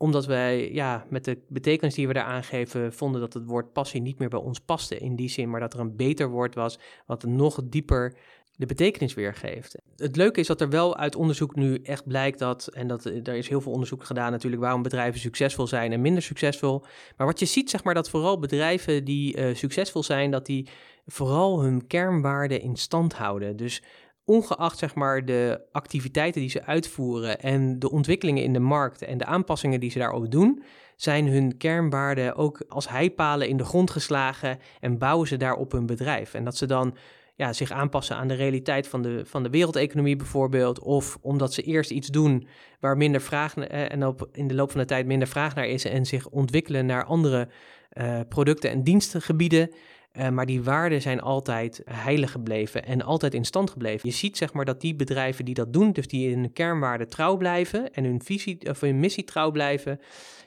omdat 0.00 0.26
wij 0.26 0.72
ja, 0.72 1.06
met 1.08 1.24
de 1.24 1.38
betekenis 1.48 1.94
die 1.94 2.06
we 2.06 2.12
daar 2.12 2.24
aangeven, 2.24 2.92
vonden 2.92 3.20
dat 3.20 3.32
het 3.32 3.44
woord 3.44 3.72
passie 3.72 4.00
niet 4.00 4.18
meer 4.18 4.28
bij 4.28 4.38
ons 4.38 4.60
paste 4.60 4.98
in 4.98 5.16
die 5.16 5.28
zin, 5.28 5.50
maar 5.50 5.60
dat 5.60 5.74
er 5.74 5.80
een 5.80 5.96
beter 5.96 6.28
woord 6.28 6.54
was, 6.54 6.78
wat 7.06 7.24
nog 7.24 7.60
dieper 7.64 8.16
de 8.60 8.66
betekenis 8.66 9.14
weergeeft. 9.14 9.76
Het 9.96 10.16
leuke 10.16 10.40
is 10.40 10.46
dat 10.46 10.60
er 10.60 10.68
wel 10.68 10.96
uit 10.96 11.16
onderzoek 11.16 11.54
nu 11.54 11.80
echt 11.82 12.06
blijkt 12.06 12.38
dat, 12.38 12.66
en 12.66 12.86
dat 12.86 13.04
er 13.04 13.28
is 13.28 13.48
heel 13.48 13.60
veel 13.60 13.72
onderzoek 13.72 14.04
gedaan 14.04 14.30
natuurlijk 14.30 14.62
waarom 14.62 14.82
bedrijven 14.82 15.20
succesvol 15.20 15.66
zijn 15.66 15.92
en 15.92 16.00
minder 16.00 16.22
succesvol. 16.22 16.84
Maar 17.16 17.26
wat 17.26 17.38
je 17.38 17.46
ziet, 17.46 17.70
zeg 17.70 17.84
maar, 17.84 17.94
dat 17.94 18.10
vooral 18.10 18.38
bedrijven 18.38 19.04
die 19.04 19.36
uh, 19.36 19.54
succesvol 19.54 20.02
zijn, 20.02 20.30
dat 20.30 20.46
die 20.46 20.68
vooral 21.06 21.62
hun 21.62 21.86
kernwaarden 21.86 22.60
in 22.60 22.76
stand 22.76 23.14
houden. 23.14 23.56
Dus 23.56 23.82
ongeacht 24.24 24.78
zeg 24.78 24.94
maar 24.94 25.24
de 25.24 25.60
activiteiten 25.72 26.40
die 26.40 26.50
ze 26.50 26.64
uitvoeren 26.64 27.40
en 27.40 27.78
de 27.78 27.90
ontwikkelingen 27.90 28.42
in 28.42 28.52
de 28.52 28.58
markt 28.58 29.02
en 29.02 29.18
de 29.18 29.24
aanpassingen 29.24 29.80
die 29.80 29.90
ze 29.90 29.98
daarop 29.98 30.30
doen, 30.30 30.62
zijn 30.96 31.28
hun 31.28 31.56
kernwaarden 31.56 32.36
ook 32.36 32.64
als 32.68 32.88
heipalen 32.88 33.48
in 33.48 33.56
de 33.56 33.64
grond 33.64 33.90
geslagen 33.90 34.58
en 34.80 34.98
bouwen 34.98 35.28
ze 35.28 35.36
daarop 35.36 35.72
hun 35.72 35.86
bedrijf. 35.86 36.34
En 36.34 36.44
dat 36.44 36.56
ze 36.56 36.66
dan 36.66 36.94
ja, 37.40 37.52
zich 37.52 37.70
aanpassen 37.70 38.16
aan 38.16 38.28
de 38.28 38.34
realiteit 38.34 38.88
van 38.88 39.02
de, 39.02 39.22
van 39.24 39.42
de 39.42 39.50
wereldeconomie 39.50 40.16
bijvoorbeeld. 40.16 40.78
Of 40.78 41.18
omdat 41.20 41.52
ze 41.54 41.62
eerst 41.62 41.90
iets 41.90 42.08
doen 42.08 42.46
waar 42.80 42.96
minder 42.96 43.20
vraag 43.20 43.56
eh, 43.56 43.92
en 43.92 44.06
op, 44.06 44.28
in 44.32 44.48
de 44.48 44.54
loop 44.54 44.70
van 44.70 44.80
de 44.80 44.86
tijd 44.86 45.06
minder 45.06 45.28
vraag 45.28 45.54
naar 45.54 45.66
is 45.66 45.84
en 45.84 46.06
zich 46.06 46.28
ontwikkelen 46.28 46.86
naar 46.86 47.04
andere 47.04 47.48
uh, 47.92 48.20
producten 48.28 48.70
en 48.70 48.84
dienstengebieden. 48.84 49.70
Uh, 50.12 50.28
maar 50.28 50.46
die 50.46 50.62
waarden 50.62 51.02
zijn 51.02 51.20
altijd 51.20 51.82
heilig 51.84 52.30
gebleven 52.30 52.84
en 52.84 53.02
altijd 53.02 53.34
in 53.34 53.44
stand 53.44 53.70
gebleven. 53.70 54.08
Je 54.08 54.14
ziet 54.14 54.36
zeg 54.36 54.52
maar 54.52 54.64
dat 54.64 54.80
die 54.80 54.94
bedrijven 54.94 55.44
die 55.44 55.54
dat 55.54 55.72
doen, 55.72 55.92
dus 55.92 56.06
die 56.06 56.30
in 56.30 56.42
de 56.42 56.48
kernwaarden 56.48 57.08
trouw 57.08 57.36
blijven 57.36 57.92
en 57.92 58.04
hun 58.04 58.22
visie 58.22 58.70
of 58.70 58.80
hun 58.80 59.00
missie 59.00 59.24
trouw 59.24 59.50
blijven, 59.50 60.00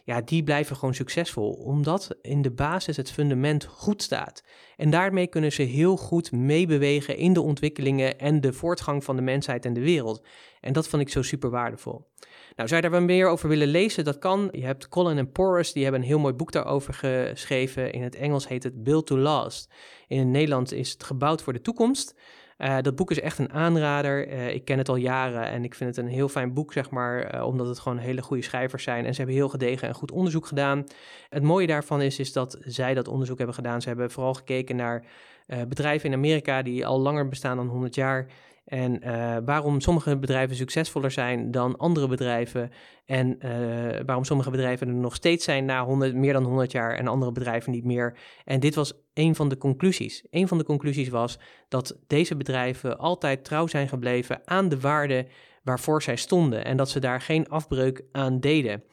ja, 0.04 0.22
die 0.22 0.44
blijven 0.44 0.76
gewoon 0.76 0.94
succesvol. 0.94 1.52
Omdat 1.52 2.18
in 2.22 2.42
de 2.42 2.52
basis 2.52 2.98
het 2.98 3.12
fundament 3.12 3.66
goed 3.66 4.02
staat. 4.02 4.44
En 4.78 4.90
daarmee 4.90 5.28
kunnen 5.28 5.52
ze 5.52 5.62
heel 5.62 5.98
goed 5.98 6.32
meebewegen 6.32 7.18
in 7.18 7.34
de 7.34 7.42
ontwikkelingen 7.42 8.20
en 8.20 8.42
de 8.42 8.54
voortgang 8.54 9.04
van 9.04 9.16
de 9.16 9.22
mensheid 9.22 9.66
en 9.66 9.74
de 9.74 9.82
wereld. 9.82 10.26
En 10.60 10.74
dat 10.74 10.88
vond 10.88 11.02
ik 11.02 11.10
zo 11.10 11.22
super 11.22 11.50
waardevol. 11.50 12.12
Nou, 12.56 12.68
zou 12.70 12.82
je 12.82 12.90
daar 12.90 13.00
wat 13.00 13.10
meer 13.10 13.28
over 13.28 13.50
willen 13.50 13.68
lezen? 13.68 14.04
Dat 14.04 14.20
kan. 14.20 14.50
Je 14.52 14.66
hebt 14.66 14.90
Colin 14.90 15.18
en 15.18 15.32
Porras, 15.32 15.74
die 15.74 15.84
hebben 15.84 16.02
een 16.02 16.08
heel 16.08 16.20
mooi 16.20 16.34
boek 16.34 16.52
daarover 16.52 16.94
geschreven. 16.94 17.92
In 17.92 18.02
het 18.02 18.16
Engels 18.16 18.48
heet 18.48 18.64
het 18.64 18.84
Build 18.84 19.06
to 19.06 19.18
Last. 19.18 19.74
In 20.08 20.20
het 20.20 20.28
Nederlands 20.28 20.72
is 20.72 20.92
het 20.92 21.04
Gebouwd 21.04 21.42
voor 21.42 21.54
de 21.54 21.62
Toekomst. 21.62 22.16
Uh, 22.58 22.78
dat 22.82 22.96
boek 22.96 23.12
is 23.12 23.20
echt 23.20 23.40
een 23.40 23.54
aanrader. 23.54 24.28
Uh, 24.28 24.54
ik 24.54 24.66
ken 24.66 24.78
het 24.78 24.90
al 24.90 24.96
jaren 24.96 25.48
en 25.48 25.64
ik 25.64 25.76
vind 25.76 25.96
het 25.96 26.06
een 26.06 26.12
heel 26.12 26.30
fijn 26.30 26.54
boek, 26.54 26.74
zeg 26.74 26.90
maar, 26.90 27.36
uh, 27.36 27.46
omdat 27.46 27.68
het 27.68 27.80
gewoon 27.80 27.98
hele 27.98 28.22
goede 28.22 28.44
schrijvers 28.44 28.84
zijn. 28.84 29.06
En 29.06 29.12
ze 29.12 29.18
hebben 29.18 29.36
heel 29.36 29.50
gedegen 29.50 29.88
en 29.88 29.94
goed 29.94 30.12
onderzoek 30.12 30.46
gedaan. 30.46 30.84
Het 31.30 31.44
mooie 31.44 31.68
daarvan 31.68 32.02
is, 32.02 32.20
is 32.20 32.34
dat 32.34 32.58
zij 32.60 32.94
dat 32.94 33.08
onderzoek 33.08 33.38
hebben 33.38 33.56
gedaan. 33.56 33.82
Ze 33.82 33.88
hebben 33.88 34.12
vooral 34.12 34.34
gekeken 34.34 34.76
naar 34.76 35.06
bedrijven 35.68 36.10
in 36.10 36.16
Amerika 36.16 36.62
die 36.62 36.86
al 36.86 37.00
langer 37.00 37.28
bestaan 37.28 37.58
dan 37.58 37.68
100 37.68 37.96
jaar. 37.96 38.28
En 38.66 39.08
uh, 39.08 39.38
waarom 39.46 39.80
sommige 39.80 40.18
bedrijven 40.18 40.56
succesvoller 40.56 41.12
zijn 41.12 41.52
dan 41.52 41.78
andere 41.78 42.08
bedrijven. 42.08 42.72
En 43.06 43.38
uh, 43.46 44.00
waarom 44.06 44.24
sommige 44.24 44.50
bedrijven 44.50 44.88
er 44.88 44.94
nog 44.94 45.16
steeds 45.16 45.44
zijn 45.44 45.66
na 45.66 45.86
100, 45.86 46.16
meer 46.16 46.34
dan 46.34 46.44
100 46.44 46.72
jaar 46.72 46.96
en 46.96 47.08
andere 47.08 47.32
bedrijven 47.32 47.72
niet 47.72 47.84
meer. 47.84 48.18
En 48.46 48.60
dit 48.60 48.76
was 48.76 48.94
een 49.14 49.36
van 49.36 49.50
de 49.50 49.58
conclusies. 49.58 50.26
Een 50.30 50.48
van 50.48 50.58
de 50.58 50.64
conclusies 50.64 51.10
was 51.10 51.40
dat 51.68 51.98
deze 52.08 52.36
bedrijven 52.36 52.98
altijd 52.98 53.44
trouw 53.46 53.68
zijn 53.68 53.88
gebleven 53.88 54.42
aan 54.46 54.70
de 54.70 54.80
waarden 54.80 55.28
waarvoor 55.64 56.02
zij 56.02 56.16
stonden. 56.16 56.66
En 56.66 56.78
dat 56.78 56.90
ze 56.90 57.00
daar 57.00 57.22
geen 57.22 57.50
afbreuk 57.50 58.04
aan 58.12 58.40
deden. 58.40 58.84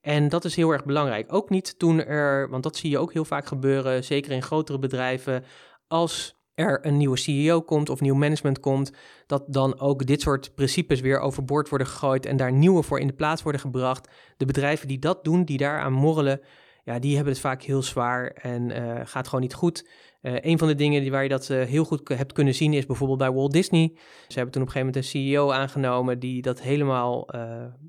En 0.00 0.28
dat 0.28 0.44
is 0.44 0.56
heel 0.56 0.70
erg 0.70 0.84
belangrijk. 0.84 1.32
Ook 1.32 1.50
niet 1.50 1.78
toen 1.78 2.04
er, 2.04 2.50
want 2.50 2.62
dat 2.62 2.76
zie 2.76 2.90
je 2.90 2.98
ook 2.98 3.12
heel 3.12 3.24
vaak 3.24 3.46
gebeuren, 3.46 4.04
zeker 4.04 4.32
in 4.32 4.42
grotere 4.42 4.78
bedrijven, 4.78 5.44
als 5.88 6.39
er 6.60 6.86
een 6.86 6.96
nieuwe 6.96 7.16
CEO 7.16 7.60
komt 7.60 7.88
of 7.88 8.00
nieuw 8.00 8.14
management 8.14 8.60
komt, 8.60 8.92
dat 9.26 9.44
dan 9.46 9.80
ook 9.80 10.06
dit 10.06 10.20
soort 10.20 10.54
principes 10.54 11.00
weer 11.00 11.20
overboord 11.20 11.68
worden 11.68 11.86
gegooid 11.86 12.26
en 12.26 12.36
daar 12.36 12.52
nieuwe 12.52 12.82
voor 12.82 13.00
in 13.00 13.06
de 13.06 13.12
plaats 13.12 13.42
worden 13.42 13.60
gebracht. 13.60 14.08
De 14.36 14.44
bedrijven 14.44 14.88
die 14.88 14.98
dat 14.98 15.24
doen, 15.24 15.44
die 15.44 15.58
daaraan 15.58 15.92
morrelen, 15.92 16.40
ja, 16.84 16.98
die 16.98 17.14
hebben 17.14 17.32
het 17.32 17.42
vaak 17.42 17.62
heel 17.62 17.82
zwaar 17.82 18.26
en 18.26 18.70
uh, 18.70 19.00
gaat 19.04 19.26
gewoon 19.26 19.40
niet 19.40 19.54
goed. 19.54 19.88
Uh, 20.22 20.34
een 20.40 20.58
van 20.58 20.68
de 20.68 20.74
dingen 20.74 21.00
die, 21.00 21.10
waar 21.10 21.22
je 21.22 21.28
dat 21.28 21.48
uh, 21.48 21.62
heel 21.62 21.84
goed 21.84 22.08
hebt 22.08 22.32
kunnen 22.32 22.54
zien 22.54 22.72
is 22.72 22.86
bijvoorbeeld 22.86 23.18
bij 23.18 23.32
Walt 23.32 23.52
Disney. 23.52 23.92
Ze 24.28 24.34
hebben 24.34 24.52
toen 24.52 24.62
op 24.62 24.68
een 24.68 24.74
gegeven 24.74 24.86
moment 24.86 24.96
een 24.96 25.32
CEO 25.32 25.50
aangenomen 25.50 26.18
die 26.18 26.42
dat 26.42 26.60
helemaal 26.60 27.28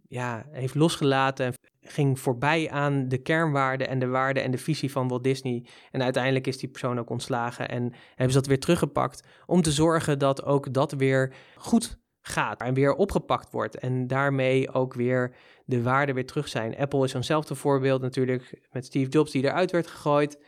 ja, 0.08 0.46
heeft 0.52 0.76
losgelaten 0.76 1.54
ging 1.92 2.20
voorbij 2.20 2.70
aan 2.70 3.08
de 3.08 3.18
kernwaarden 3.18 3.88
en 3.88 4.00
de 4.00 4.08
waarden 4.08 4.44
en 4.44 4.52
de 4.52 4.58
visie 4.58 4.92
van 4.92 5.08
Walt 5.08 5.24
Disney. 5.24 5.66
En 5.92 6.04
uiteindelijk 6.04 6.48
is 6.48 6.58
die 6.58 6.70
persoon 6.70 7.00
ook 7.00 7.10
ontslagen 7.10 7.70
en 7.70 7.94
hebben 8.08 8.32
ze 8.32 8.40
dat 8.40 8.48
weer 8.48 8.60
teruggepakt 8.60 9.28
om 9.46 9.62
te 9.62 9.72
zorgen 9.72 10.20
dat 10.20 10.44
ook 10.44 10.74
dat 10.74 10.92
weer 10.92 11.34
goed 11.56 12.00
gaat 12.22 12.62
en 12.62 12.74
weer 12.74 12.94
opgepakt 12.94 13.52
wordt. 13.52 13.78
En 13.78 14.08
daarmee 14.08 14.74
ook 14.74 14.94
weer 14.94 15.36
de 15.66 15.82
waarden 15.82 16.16
weer 16.16 16.26
terug 16.26 16.48
zijn. 16.48 16.78
Apple 16.78 17.04
is 17.04 17.14
eenzelfde 17.14 17.56
voorbeeld 17.56 18.02
natuurlijk 18.02 18.68
met 18.72 18.86
Steve 18.86 19.10
Jobs 19.10 19.32
die 19.32 19.44
eruit 19.44 19.72
werd 19.72 19.88
gegooid, 19.88 20.40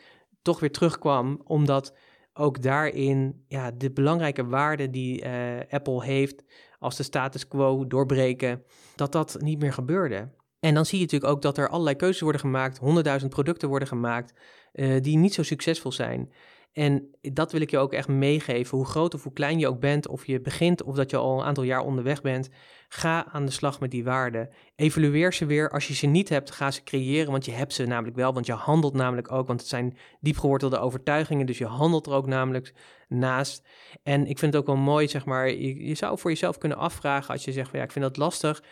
toch 0.41 0.59
weer 0.59 0.71
terugkwam 0.71 1.41
omdat 1.43 1.95
ook 2.33 2.61
daarin 2.61 3.43
ja, 3.47 3.71
de 3.71 3.91
belangrijke 3.91 4.45
waarden 4.45 4.91
die 4.91 5.25
uh, 5.25 5.59
Apple 5.69 6.03
heeft 6.03 6.43
als 6.79 6.95
de 6.95 7.03
status 7.03 7.47
quo 7.47 7.87
doorbreken, 7.87 8.63
dat 8.95 9.11
dat 9.11 9.37
niet 9.39 9.59
meer 9.59 9.73
gebeurde. 9.73 10.29
En 10.63 10.73
dan 10.73 10.85
zie 10.85 10.97
je 10.97 11.03
natuurlijk 11.03 11.31
ook 11.31 11.41
dat 11.41 11.57
er 11.57 11.69
allerlei 11.69 11.95
keuzes 11.95 12.21
worden 12.21 12.41
gemaakt, 12.41 12.77
honderdduizend 12.77 13.31
producten 13.31 13.69
worden 13.69 13.87
gemaakt, 13.87 14.33
uh, 14.73 15.01
die 15.01 15.17
niet 15.17 15.33
zo 15.33 15.43
succesvol 15.43 15.91
zijn. 15.91 16.31
En 16.73 17.15
dat 17.21 17.51
wil 17.51 17.61
ik 17.61 17.71
je 17.71 17.77
ook 17.77 17.93
echt 17.93 18.07
meegeven. 18.07 18.77
Hoe 18.77 18.85
groot 18.85 19.13
of 19.13 19.23
hoe 19.23 19.33
klein 19.33 19.59
je 19.59 19.67
ook 19.67 19.79
bent, 19.79 20.07
of 20.07 20.25
je 20.25 20.41
begint 20.41 20.83
of 20.83 20.95
dat 20.95 21.09
je 21.09 21.17
al 21.17 21.39
een 21.39 21.45
aantal 21.45 21.63
jaar 21.63 21.81
onderweg 21.81 22.21
bent, 22.21 22.49
ga 22.87 23.25
aan 23.31 23.45
de 23.45 23.51
slag 23.51 23.79
met 23.79 23.91
die 23.91 24.03
waarden. 24.03 24.49
Evalueer 24.75 25.33
ze 25.33 25.45
weer. 25.45 25.69
Als 25.69 25.87
je 25.87 25.93
ze 25.93 26.05
niet 26.05 26.29
hebt, 26.29 26.51
ga 26.51 26.71
ze 26.71 26.83
creëren, 26.83 27.31
want 27.31 27.45
je 27.45 27.51
hebt 27.51 27.73
ze 27.73 27.85
namelijk 27.85 28.15
wel. 28.15 28.33
Want 28.33 28.45
je 28.45 28.53
handelt 28.53 28.93
namelijk 28.93 29.31
ook, 29.31 29.47
want 29.47 29.59
het 29.59 29.69
zijn 29.69 29.97
diepgewortelde 30.19 30.79
overtuigingen, 30.79 31.45
dus 31.45 31.57
je 31.57 31.65
handelt 31.65 32.05
er 32.05 32.13
ook 32.13 32.27
namelijk 32.27 32.73
naast. 33.07 33.67
En 34.03 34.27
ik 34.27 34.39
vind 34.39 34.53
het 34.53 34.61
ook 34.61 34.67
wel 34.67 34.83
mooi, 34.83 35.07
zeg 35.07 35.25
maar, 35.25 35.51
je, 35.51 35.95
zou 35.95 36.19
voor 36.19 36.29
jezelf 36.29 36.57
kunnen 36.57 36.77
afvragen 36.77 37.33
als 37.33 37.45
je 37.45 37.51
zegt, 37.51 37.71
ja, 37.71 37.83
ik 37.83 37.91
vind 37.91 38.05
dat 38.05 38.17
lastig 38.17 38.63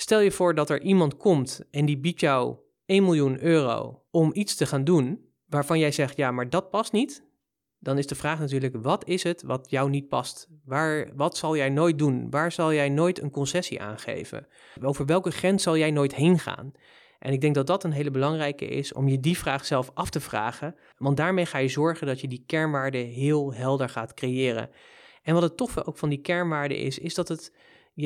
Stel 0.00 0.20
je 0.20 0.30
voor 0.30 0.54
dat 0.54 0.70
er 0.70 0.82
iemand 0.82 1.16
komt 1.16 1.60
en 1.70 1.84
die 1.84 1.98
biedt 1.98 2.20
jou 2.20 2.56
1 2.86 3.02
miljoen 3.02 3.42
euro 3.42 4.02
om 4.10 4.30
iets 4.34 4.54
te 4.54 4.66
gaan 4.66 4.84
doen 4.84 5.20
waarvan 5.46 5.78
jij 5.78 5.92
zegt, 5.92 6.16
ja, 6.16 6.30
maar 6.30 6.50
dat 6.50 6.70
past 6.70 6.92
niet. 6.92 7.26
dan 7.78 7.98
is 7.98 8.06
de 8.06 8.14
vraag 8.14 8.38
natuurlijk: 8.38 8.76
wat 8.82 9.06
is 9.06 9.22
het 9.22 9.42
wat 9.42 9.70
jou 9.70 9.90
niet 9.90 10.08
past? 10.08 10.48
Waar, 10.64 11.10
wat 11.14 11.36
zal 11.36 11.56
jij 11.56 11.68
nooit 11.68 11.98
doen? 11.98 12.30
Waar 12.30 12.52
zal 12.52 12.72
jij 12.72 12.88
nooit 12.88 13.22
een 13.22 13.30
concessie 13.30 13.80
aangeven? 13.80 14.46
Over 14.82 15.06
welke 15.06 15.30
grens 15.30 15.62
zal 15.62 15.76
jij 15.76 15.90
nooit 15.90 16.14
heen 16.14 16.38
gaan? 16.38 16.72
En 17.18 17.32
ik 17.32 17.40
denk 17.40 17.54
dat 17.54 17.66
dat 17.66 17.84
een 17.84 17.92
hele 17.92 18.10
belangrijke 18.10 18.66
is 18.66 18.92
om 18.92 19.08
je 19.08 19.20
die 19.20 19.38
vraag 19.38 19.64
zelf 19.64 19.90
af 19.94 20.10
te 20.10 20.20
vragen. 20.20 20.74
Want 20.96 21.16
daarmee 21.16 21.46
ga 21.46 21.58
je 21.58 21.68
zorgen 21.68 22.06
dat 22.06 22.20
je 22.20 22.28
die 22.28 22.44
kernwaarden 22.46 23.06
heel 23.06 23.54
helder 23.54 23.88
gaat 23.88 24.14
creëren. 24.14 24.70
En 25.22 25.34
wat 25.34 25.42
het 25.42 25.56
toffe 25.56 25.86
ook 25.86 25.98
van 25.98 26.08
die 26.08 26.20
kernwaarden 26.20 26.78
is, 26.78 26.98
is 26.98 27.14
dat 27.14 27.28
het 27.28 27.52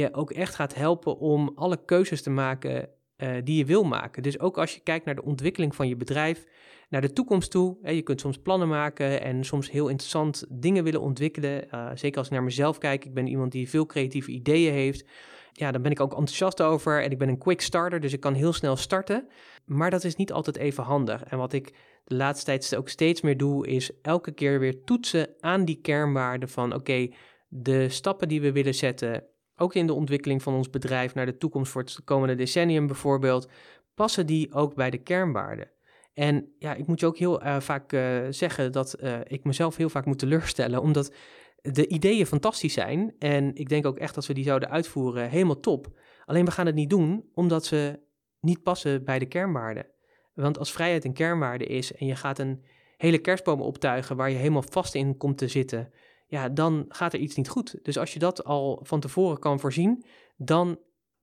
je 0.00 0.14
ook 0.14 0.30
echt 0.30 0.54
gaat 0.54 0.74
helpen 0.74 1.18
om 1.18 1.52
alle 1.54 1.84
keuzes 1.84 2.22
te 2.22 2.30
maken 2.30 2.88
uh, 3.16 3.34
die 3.44 3.56
je 3.56 3.64
wil 3.64 3.84
maken. 3.84 4.22
Dus 4.22 4.38
ook 4.38 4.58
als 4.58 4.74
je 4.74 4.80
kijkt 4.80 5.04
naar 5.04 5.14
de 5.14 5.24
ontwikkeling 5.24 5.74
van 5.74 5.88
je 5.88 5.96
bedrijf, 5.96 6.44
naar 6.88 7.00
de 7.00 7.12
toekomst 7.12 7.50
toe. 7.50 7.76
Hè, 7.82 7.90
je 7.90 8.02
kunt 8.02 8.20
soms 8.20 8.38
plannen 8.38 8.68
maken 8.68 9.22
en 9.22 9.44
soms 9.44 9.70
heel 9.70 9.88
interessant 9.88 10.44
dingen 10.48 10.84
willen 10.84 11.00
ontwikkelen. 11.00 11.64
Uh, 11.74 11.90
zeker 11.94 12.18
als 12.18 12.26
ik 12.26 12.32
naar 12.32 12.42
mezelf 12.42 12.78
kijk, 12.78 13.04
ik 13.04 13.14
ben 13.14 13.26
iemand 13.26 13.52
die 13.52 13.68
veel 13.68 13.86
creatieve 13.86 14.30
ideeën 14.30 14.72
heeft. 14.72 15.08
Ja, 15.52 15.72
dan 15.72 15.82
ben 15.82 15.90
ik 15.90 16.00
ook 16.00 16.10
enthousiast 16.10 16.62
over 16.62 17.02
en 17.02 17.10
ik 17.10 17.18
ben 17.18 17.28
een 17.28 17.38
quick 17.38 17.60
starter, 17.60 18.00
dus 18.00 18.12
ik 18.12 18.20
kan 18.20 18.34
heel 18.34 18.52
snel 18.52 18.76
starten. 18.76 19.28
Maar 19.64 19.90
dat 19.90 20.04
is 20.04 20.16
niet 20.16 20.32
altijd 20.32 20.56
even 20.56 20.84
handig. 20.84 21.24
En 21.24 21.38
wat 21.38 21.52
ik 21.52 21.72
de 22.04 22.14
laatste 22.14 22.44
tijd 22.44 22.76
ook 22.76 22.88
steeds 22.88 23.20
meer 23.20 23.36
doe, 23.36 23.66
is 23.66 23.90
elke 24.02 24.32
keer 24.32 24.60
weer 24.60 24.84
toetsen 24.84 25.28
aan 25.40 25.64
die 25.64 25.80
kernwaarden 25.82 26.48
van 26.48 26.74
oké, 26.74 27.08
de 27.48 27.88
stappen 27.88 28.28
die 28.28 28.40
we 28.40 28.52
willen 28.52 28.74
zetten, 28.74 29.24
ook 29.62 29.74
in 29.74 29.86
de 29.86 29.92
ontwikkeling 29.92 30.42
van 30.42 30.54
ons 30.54 30.70
bedrijf 30.70 31.14
naar 31.14 31.26
de 31.26 31.36
toekomst 31.36 31.72
voor 31.72 31.82
het 31.82 32.04
komende 32.04 32.34
decennium 32.34 32.86
bijvoorbeeld, 32.86 33.48
passen 33.94 34.26
die 34.26 34.52
ook 34.52 34.74
bij 34.74 34.90
de 34.90 34.98
kernwaarden. 34.98 35.70
En 36.14 36.54
ja, 36.58 36.74
ik 36.74 36.86
moet 36.86 37.00
je 37.00 37.06
ook 37.06 37.18
heel 37.18 37.42
uh, 37.42 37.60
vaak 37.60 37.92
uh, 37.92 38.26
zeggen 38.30 38.72
dat 38.72 38.96
uh, 39.00 39.18
ik 39.24 39.44
mezelf 39.44 39.76
heel 39.76 39.88
vaak 39.88 40.06
moet 40.06 40.18
teleurstellen, 40.18 40.80
omdat 40.80 41.12
de 41.60 41.86
ideeën 41.86 42.26
fantastisch 42.26 42.72
zijn. 42.72 43.14
En 43.18 43.54
ik 43.54 43.68
denk 43.68 43.86
ook 43.86 43.98
echt 43.98 44.14
dat 44.14 44.26
we 44.26 44.34
die 44.34 44.44
zouden 44.44 44.70
uitvoeren 44.70 45.28
helemaal 45.28 45.60
top. 45.60 46.00
Alleen 46.24 46.44
we 46.44 46.50
gaan 46.50 46.66
het 46.66 46.74
niet 46.74 46.90
doen 46.90 47.24
omdat 47.34 47.64
ze 47.64 48.00
niet 48.40 48.62
passen 48.62 49.04
bij 49.04 49.18
de 49.18 49.26
kernwaarden. 49.26 49.86
Want 50.34 50.58
als 50.58 50.72
vrijheid 50.72 51.04
een 51.04 51.12
kernwaarde 51.12 51.66
is 51.66 51.94
en 51.94 52.06
je 52.06 52.16
gaat 52.16 52.38
een 52.38 52.64
hele 52.96 53.18
kerstboom 53.18 53.60
optuigen 53.60 54.16
waar 54.16 54.30
je 54.30 54.36
helemaal 54.36 54.64
vast 54.70 54.94
in 54.94 55.16
komt 55.16 55.38
te 55.38 55.48
zitten, 55.48 55.92
ja, 56.32 56.48
dan 56.48 56.84
gaat 56.88 57.12
er 57.12 57.18
iets 57.18 57.34
niet 57.34 57.48
goed. 57.48 57.78
Dus 57.82 57.98
als 57.98 58.12
je 58.12 58.18
dat 58.18 58.44
al 58.44 58.80
van 58.82 59.00
tevoren 59.00 59.38
kan 59.38 59.60
voorzien, 59.60 60.04
dan 60.36 60.78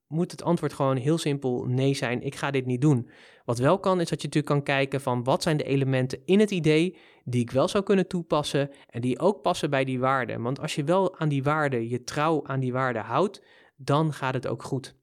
moet 0.08 0.32
het 0.32 0.44
antwoord 0.44 0.74
gewoon 0.74 0.98
heel 0.98 1.18
simpel 1.18 1.66
nee 1.66 1.94
zijn. 1.94 2.22
Ik 2.22 2.36
ga 2.36 2.52
dit 2.52 2.66
niet 2.66 2.82
doen. 2.82 3.10
Wat 3.46 3.58
wel 3.58 3.80
kan, 3.80 4.02
is 4.02 4.10
dat 4.10 4.22
je 4.22 4.28
natuurlijk 4.28 4.54
kan 4.54 4.76
kijken 4.76 5.02
van 5.02 5.24
wat 5.24 5.44
zijn 5.44 5.58
de 5.58 5.64
elementen 5.64 6.22
in 6.26 6.40
het 6.40 6.52
idee 6.52 6.98
die 7.24 7.42
ik 7.42 7.52
wel 7.52 7.68
zou 7.68 7.84
kunnen 7.84 8.08
toepassen 8.08 8.72
en 8.90 9.02
die 9.02 9.20
ook 9.20 9.42
passen 9.42 9.70
bij 9.70 9.84
die 9.84 10.00
waarden. 10.00 10.42
Want 10.42 10.60
als 10.60 10.76
je 10.76 10.84
wel 10.84 11.20
aan 11.20 11.30
die 11.30 11.44
waarden, 11.44 11.90
je 11.90 12.04
trouw 12.04 12.46
aan 12.46 12.60
die 12.60 12.74
waarden 12.74 13.04
houdt, 13.04 13.44
dan 13.76 14.14
gaat 14.14 14.34
het 14.34 14.48
ook 14.48 14.64
goed. 14.64 14.96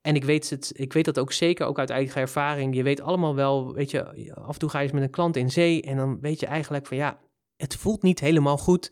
En 0.00 0.14
ik 0.14 0.24
weet, 0.24 0.50
het, 0.50 0.72
ik 0.74 0.92
weet 0.92 1.04
dat 1.04 1.18
ook 1.18 1.32
zeker, 1.32 1.66
ook 1.66 1.78
uit 1.78 1.90
eigen 1.90 2.20
ervaring. 2.20 2.74
Je 2.74 2.82
weet 2.82 3.00
allemaal 3.00 3.34
wel, 3.34 3.74
weet 3.74 3.90
je, 3.90 4.34
af 4.34 4.52
en 4.52 4.58
toe 4.58 4.68
ga 4.68 4.78
je 4.78 4.84
eens 4.84 4.92
met 4.92 5.02
een 5.02 5.10
klant 5.10 5.36
in 5.36 5.50
zee 5.50 5.82
en 5.82 5.96
dan 5.96 6.20
weet 6.20 6.40
je 6.40 6.46
eigenlijk 6.46 6.86
van 6.86 6.96
ja, 6.96 7.20
het 7.56 7.76
voelt 7.76 8.02
niet 8.02 8.20
helemaal 8.20 8.58
goed. 8.58 8.90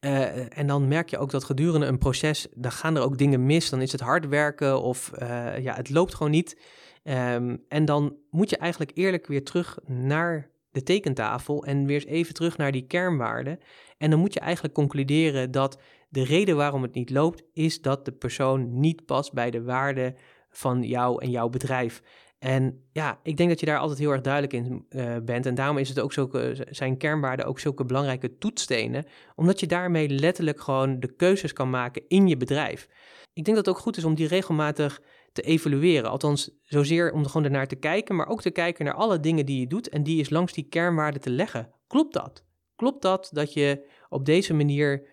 Uh, 0.00 0.58
en 0.58 0.66
dan 0.66 0.88
merk 0.88 1.10
je 1.10 1.18
ook 1.18 1.30
dat 1.30 1.44
gedurende 1.44 1.86
een 1.86 1.98
proces, 1.98 2.46
dan 2.54 2.72
gaan 2.72 2.96
er 2.96 3.02
ook 3.02 3.18
dingen 3.18 3.46
mis. 3.46 3.70
Dan 3.70 3.80
is 3.80 3.92
het 3.92 4.00
hard 4.00 4.28
werken 4.28 4.82
of 4.82 5.10
uh, 5.22 5.58
ja, 5.58 5.74
het 5.74 5.90
loopt 5.90 6.14
gewoon 6.14 6.32
niet. 6.32 6.60
Um, 7.04 7.64
en 7.68 7.84
dan 7.84 8.16
moet 8.30 8.50
je 8.50 8.56
eigenlijk 8.56 8.90
eerlijk 8.94 9.26
weer 9.26 9.44
terug 9.44 9.78
naar 9.86 10.50
de 10.70 10.82
tekentafel 10.82 11.64
en 11.64 11.86
weer 11.86 11.94
eens 11.94 12.04
even 12.04 12.34
terug 12.34 12.56
naar 12.56 12.72
die 12.72 12.86
kernwaarden. 12.86 13.58
En 13.98 14.10
dan 14.10 14.18
moet 14.18 14.34
je 14.34 14.40
eigenlijk 14.40 14.74
concluderen 14.74 15.50
dat 15.50 15.80
de 16.08 16.24
reden 16.24 16.56
waarom 16.56 16.82
het 16.82 16.94
niet 16.94 17.10
loopt, 17.10 17.42
is 17.52 17.82
dat 17.82 18.04
de 18.04 18.12
persoon 18.12 18.80
niet 18.80 19.04
past 19.04 19.32
bij 19.32 19.50
de 19.50 19.62
waarden 19.62 20.14
van 20.50 20.82
jou 20.82 21.22
en 21.22 21.30
jouw 21.30 21.48
bedrijf. 21.48 22.02
En 22.40 22.84
ja, 22.92 23.20
ik 23.22 23.36
denk 23.36 23.48
dat 23.48 23.60
je 23.60 23.66
daar 23.66 23.78
altijd 23.78 23.98
heel 23.98 24.10
erg 24.10 24.20
duidelijk 24.20 24.52
in 24.52 24.86
uh, 24.90 25.16
bent. 25.22 25.46
En 25.46 25.54
daarom 25.54 25.78
is 25.78 25.88
het 25.88 26.00
ook 26.00 26.12
zulke, 26.12 26.66
zijn 26.70 26.96
kernwaarden 26.96 27.46
ook 27.46 27.60
zulke 27.60 27.84
belangrijke 27.84 28.38
toetsstenen. 28.38 29.04
Omdat 29.34 29.60
je 29.60 29.66
daarmee 29.66 30.08
letterlijk 30.08 30.60
gewoon 30.60 31.00
de 31.00 31.12
keuzes 31.16 31.52
kan 31.52 31.70
maken 31.70 32.02
in 32.08 32.28
je 32.28 32.36
bedrijf. 32.36 32.88
Ik 33.32 33.44
denk 33.44 33.56
dat 33.56 33.66
het 33.66 33.74
ook 33.74 33.82
goed 33.82 33.96
is 33.96 34.04
om 34.04 34.14
die 34.14 34.26
regelmatig 34.26 35.00
te 35.32 35.42
evalueren. 35.42 36.10
Althans, 36.10 36.50
zozeer 36.62 37.12
om 37.12 37.22
er 37.22 37.30
gewoon 37.30 37.44
ernaar 37.44 37.66
te 37.66 37.76
kijken, 37.76 38.16
maar 38.16 38.28
ook 38.28 38.42
te 38.42 38.50
kijken 38.50 38.84
naar 38.84 38.94
alle 38.94 39.20
dingen 39.20 39.46
die 39.46 39.60
je 39.60 39.66
doet 39.66 39.88
en 39.88 40.02
die 40.02 40.20
is 40.20 40.30
langs 40.30 40.52
die 40.52 40.68
kernwaarden 40.68 41.20
te 41.20 41.30
leggen. 41.30 41.70
Klopt 41.86 42.12
dat? 42.12 42.44
Klopt 42.76 43.02
dat 43.02 43.30
dat 43.32 43.52
je 43.52 43.88
op 44.08 44.24
deze 44.24 44.54
manier 44.54 45.06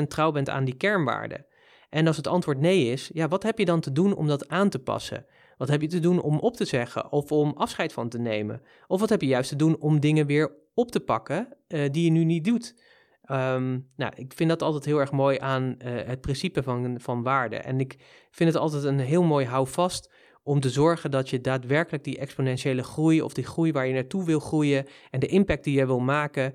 100% 0.00 0.06
trouw 0.08 0.32
bent 0.32 0.48
aan 0.48 0.64
die 0.64 0.76
kernwaarden? 0.76 1.46
En 1.88 2.06
als 2.06 2.16
het 2.16 2.26
antwoord 2.26 2.60
nee 2.60 2.86
is, 2.86 3.10
ja, 3.12 3.28
wat 3.28 3.42
heb 3.42 3.58
je 3.58 3.64
dan 3.64 3.80
te 3.80 3.92
doen 3.92 4.14
om 4.14 4.26
dat 4.26 4.48
aan 4.48 4.68
te 4.68 4.78
passen? 4.78 5.26
Wat 5.56 5.68
heb 5.68 5.80
je 5.80 5.86
te 5.86 6.00
doen 6.00 6.20
om 6.20 6.38
op 6.38 6.56
te 6.56 6.64
zeggen 6.64 7.12
of 7.12 7.32
om 7.32 7.52
afscheid 7.56 7.92
van 7.92 8.08
te 8.08 8.18
nemen? 8.18 8.62
Of 8.86 9.00
wat 9.00 9.08
heb 9.08 9.20
je 9.20 9.26
juist 9.26 9.48
te 9.48 9.56
doen 9.56 9.80
om 9.80 10.00
dingen 10.00 10.26
weer 10.26 10.52
op 10.74 10.90
te 10.90 11.00
pakken 11.00 11.48
uh, 11.68 11.90
die 11.90 12.04
je 12.04 12.10
nu 12.10 12.24
niet 12.24 12.44
doet? 12.44 12.74
Um, 13.30 13.90
nou, 13.96 14.12
ik 14.16 14.32
vind 14.32 14.48
dat 14.48 14.62
altijd 14.62 14.84
heel 14.84 14.98
erg 14.98 15.12
mooi 15.12 15.38
aan 15.38 15.62
uh, 15.78 15.92
het 16.06 16.20
principe 16.20 16.62
van, 16.62 17.00
van 17.00 17.22
waarde. 17.22 17.56
En 17.56 17.80
ik 17.80 17.96
vind 18.30 18.52
het 18.52 18.62
altijd 18.62 18.84
een 18.84 18.98
heel 18.98 19.22
mooi 19.22 19.46
houvast 19.46 20.12
om 20.42 20.60
te 20.60 20.70
zorgen 20.70 21.10
dat 21.10 21.30
je 21.30 21.40
daadwerkelijk 21.40 22.04
die 22.04 22.18
exponentiële 22.18 22.82
groei 22.82 23.22
of 23.22 23.34
die 23.34 23.44
groei 23.44 23.72
waar 23.72 23.86
je 23.86 23.92
naartoe 23.92 24.24
wil 24.24 24.40
groeien 24.40 24.86
en 25.10 25.20
de 25.20 25.26
impact 25.26 25.64
die 25.64 25.78
je 25.78 25.86
wil 25.86 26.00
maken, 26.00 26.54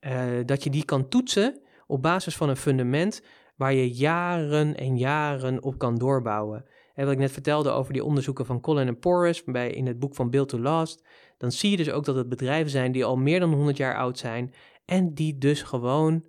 uh, 0.00 0.22
dat 0.44 0.64
je 0.64 0.70
die 0.70 0.84
kan 0.84 1.08
toetsen 1.08 1.60
op 1.86 2.02
basis 2.02 2.36
van 2.36 2.48
een 2.48 2.56
fundament 2.56 3.22
waar 3.56 3.72
je 3.72 3.90
jaren 3.90 4.76
en 4.76 4.98
jaren 4.98 5.62
op 5.62 5.78
kan 5.78 5.98
doorbouwen. 5.98 6.64
En 6.98 7.04
wat 7.04 7.12
ik 7.12 7.18
net 7.18 7.32
vertelde 7.32 7.70
over 7.70 7.92
die 7.92 8.04
onderzoeken 8.04 8.46
van 8.46 8.60
Colin 8.60 8.86
en 8.86 8.98
Porras 8.98 9.44
bij, 9.44 9.70
in 9.70 9.86
het 9.86 9.98
boek 9.98 10.14
van 10.14 10.30
Build 10.30 10.48
to 10.48 10.58
Last, 10.58 11.06
dan 11.36 11.52
zie 11.52 11.70
je 11.70 11.76
dus 11.76 11.90
ook 11.90 12.04
dat 12.04 12.16
het 12.16 12.28
bedrijven 12.28 12.70
zijn 12.70 12.92
die 12.92 13.04
al 13.04 13.16
meer 13.16 13.40
dan 13.40 13.52
100 13.52 13.76
jaar 13.76 13.96
oud 13.96 14.18
zijn 14.18 14.54
en 14.84 15.14
die 15.14 15.38
dus 15.38 15.62
gewoon 15.62 16.24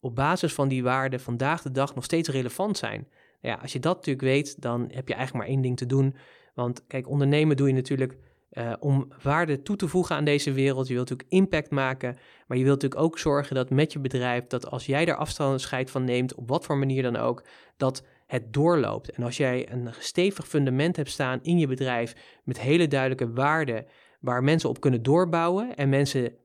op 0.00 0.14
basis 0.14 0.54
van 0.54 0.68
die 0.68 0.82
waarden 0.82 1.20
vandaag 1.20 1.62
de 1.62 1.70
dag 1.70 1.94
nog 1.94 2.04
steeds 2.04 2.28
relevant 2.28 2.78
zijn. 2.78 3.08
Nou 3.40 3.54
ja, 3.54 3.62
als 3.62 3.72
je 3.72 3.78
dat 3.78 3.94
natuurlijk 3.94 4.24
weet, 4.24 4.60
dan 4.60 4.80
heb 4.80 5.08
je 5.08 5.14
eigenlijk 5.14 5.44
maar 5.44 5.54
één 5.54 5.62
ding 5.62 5.76
te 5.76 5.86
doen. 5.86 6.16
Want 6.54 6.86
kijk, 6.86 7.08
ondernemen 7.08 7.56
doe 7.56 7.68
je 7.68 7.74
natuurlijk 7.74 8.16
uh, 8.52 8.72
om 8.80 9.08
waarde 9.22 9.62
toe 9.62 9.76
te 9.76 9.88
voegen 9.88 10.16
aan 10.16 10.24
deze 10.24 10.52
wereld. 10.52 10.86
Je 10.86 10.94
wilt 10.94 11.08
natuurlijk 11.08 11.34
impact 11.34 11.70
maken, 11.70 12.16
maar 12.46 12.58
je 12.58 12.64
wilt 12.64 12.82
natuurlijk 12.82 13.02
ook 13.02 13.18
zorgen 13.18 13.54
dat 13.54 13.70
met 13.70 13.92
je 13.92 13.98
bedrijf, 13.98 14.46
dat 14.46 14.70
als 14.70 14.86
jij 14.86 15.04
daar 15.04 15.16
afstand 15.16 15.68
van 15.84 16.04
neemt, 16.04 16.34
op 16.34 16.48
wat 16.48 16.64
voor 16.64 16.78
manier 16.78 17.02
dan 17.02 17.16
ook, 17.16 17.44
dat 17.76 18.04
het 18.32 18.52
doorloopt. 18.52 19.10
En 19.10 19.22
als 19.22 19.36
jij 19.36 19.72
een 19.72 19.88
stevig 19.98 20.48
fundament 20.48 20.96
hebt 20.96 21.10
staan 21.10 21.42
in 21.42 21.58
je 21.58 21.66
bedrijf 21.66 22.40
met 22.44 22.60
hele 22.60 22.88
duidelijke 22.88 23.32
waarden 23.32 23.86
waar 24.20 24.42
mensen 24.42 24.68
op 24.68 24.80
kunnen 24.80 25.02
doorbouwen 25.02 25.76
en 25.76 25.88
mensen 25.88 26.36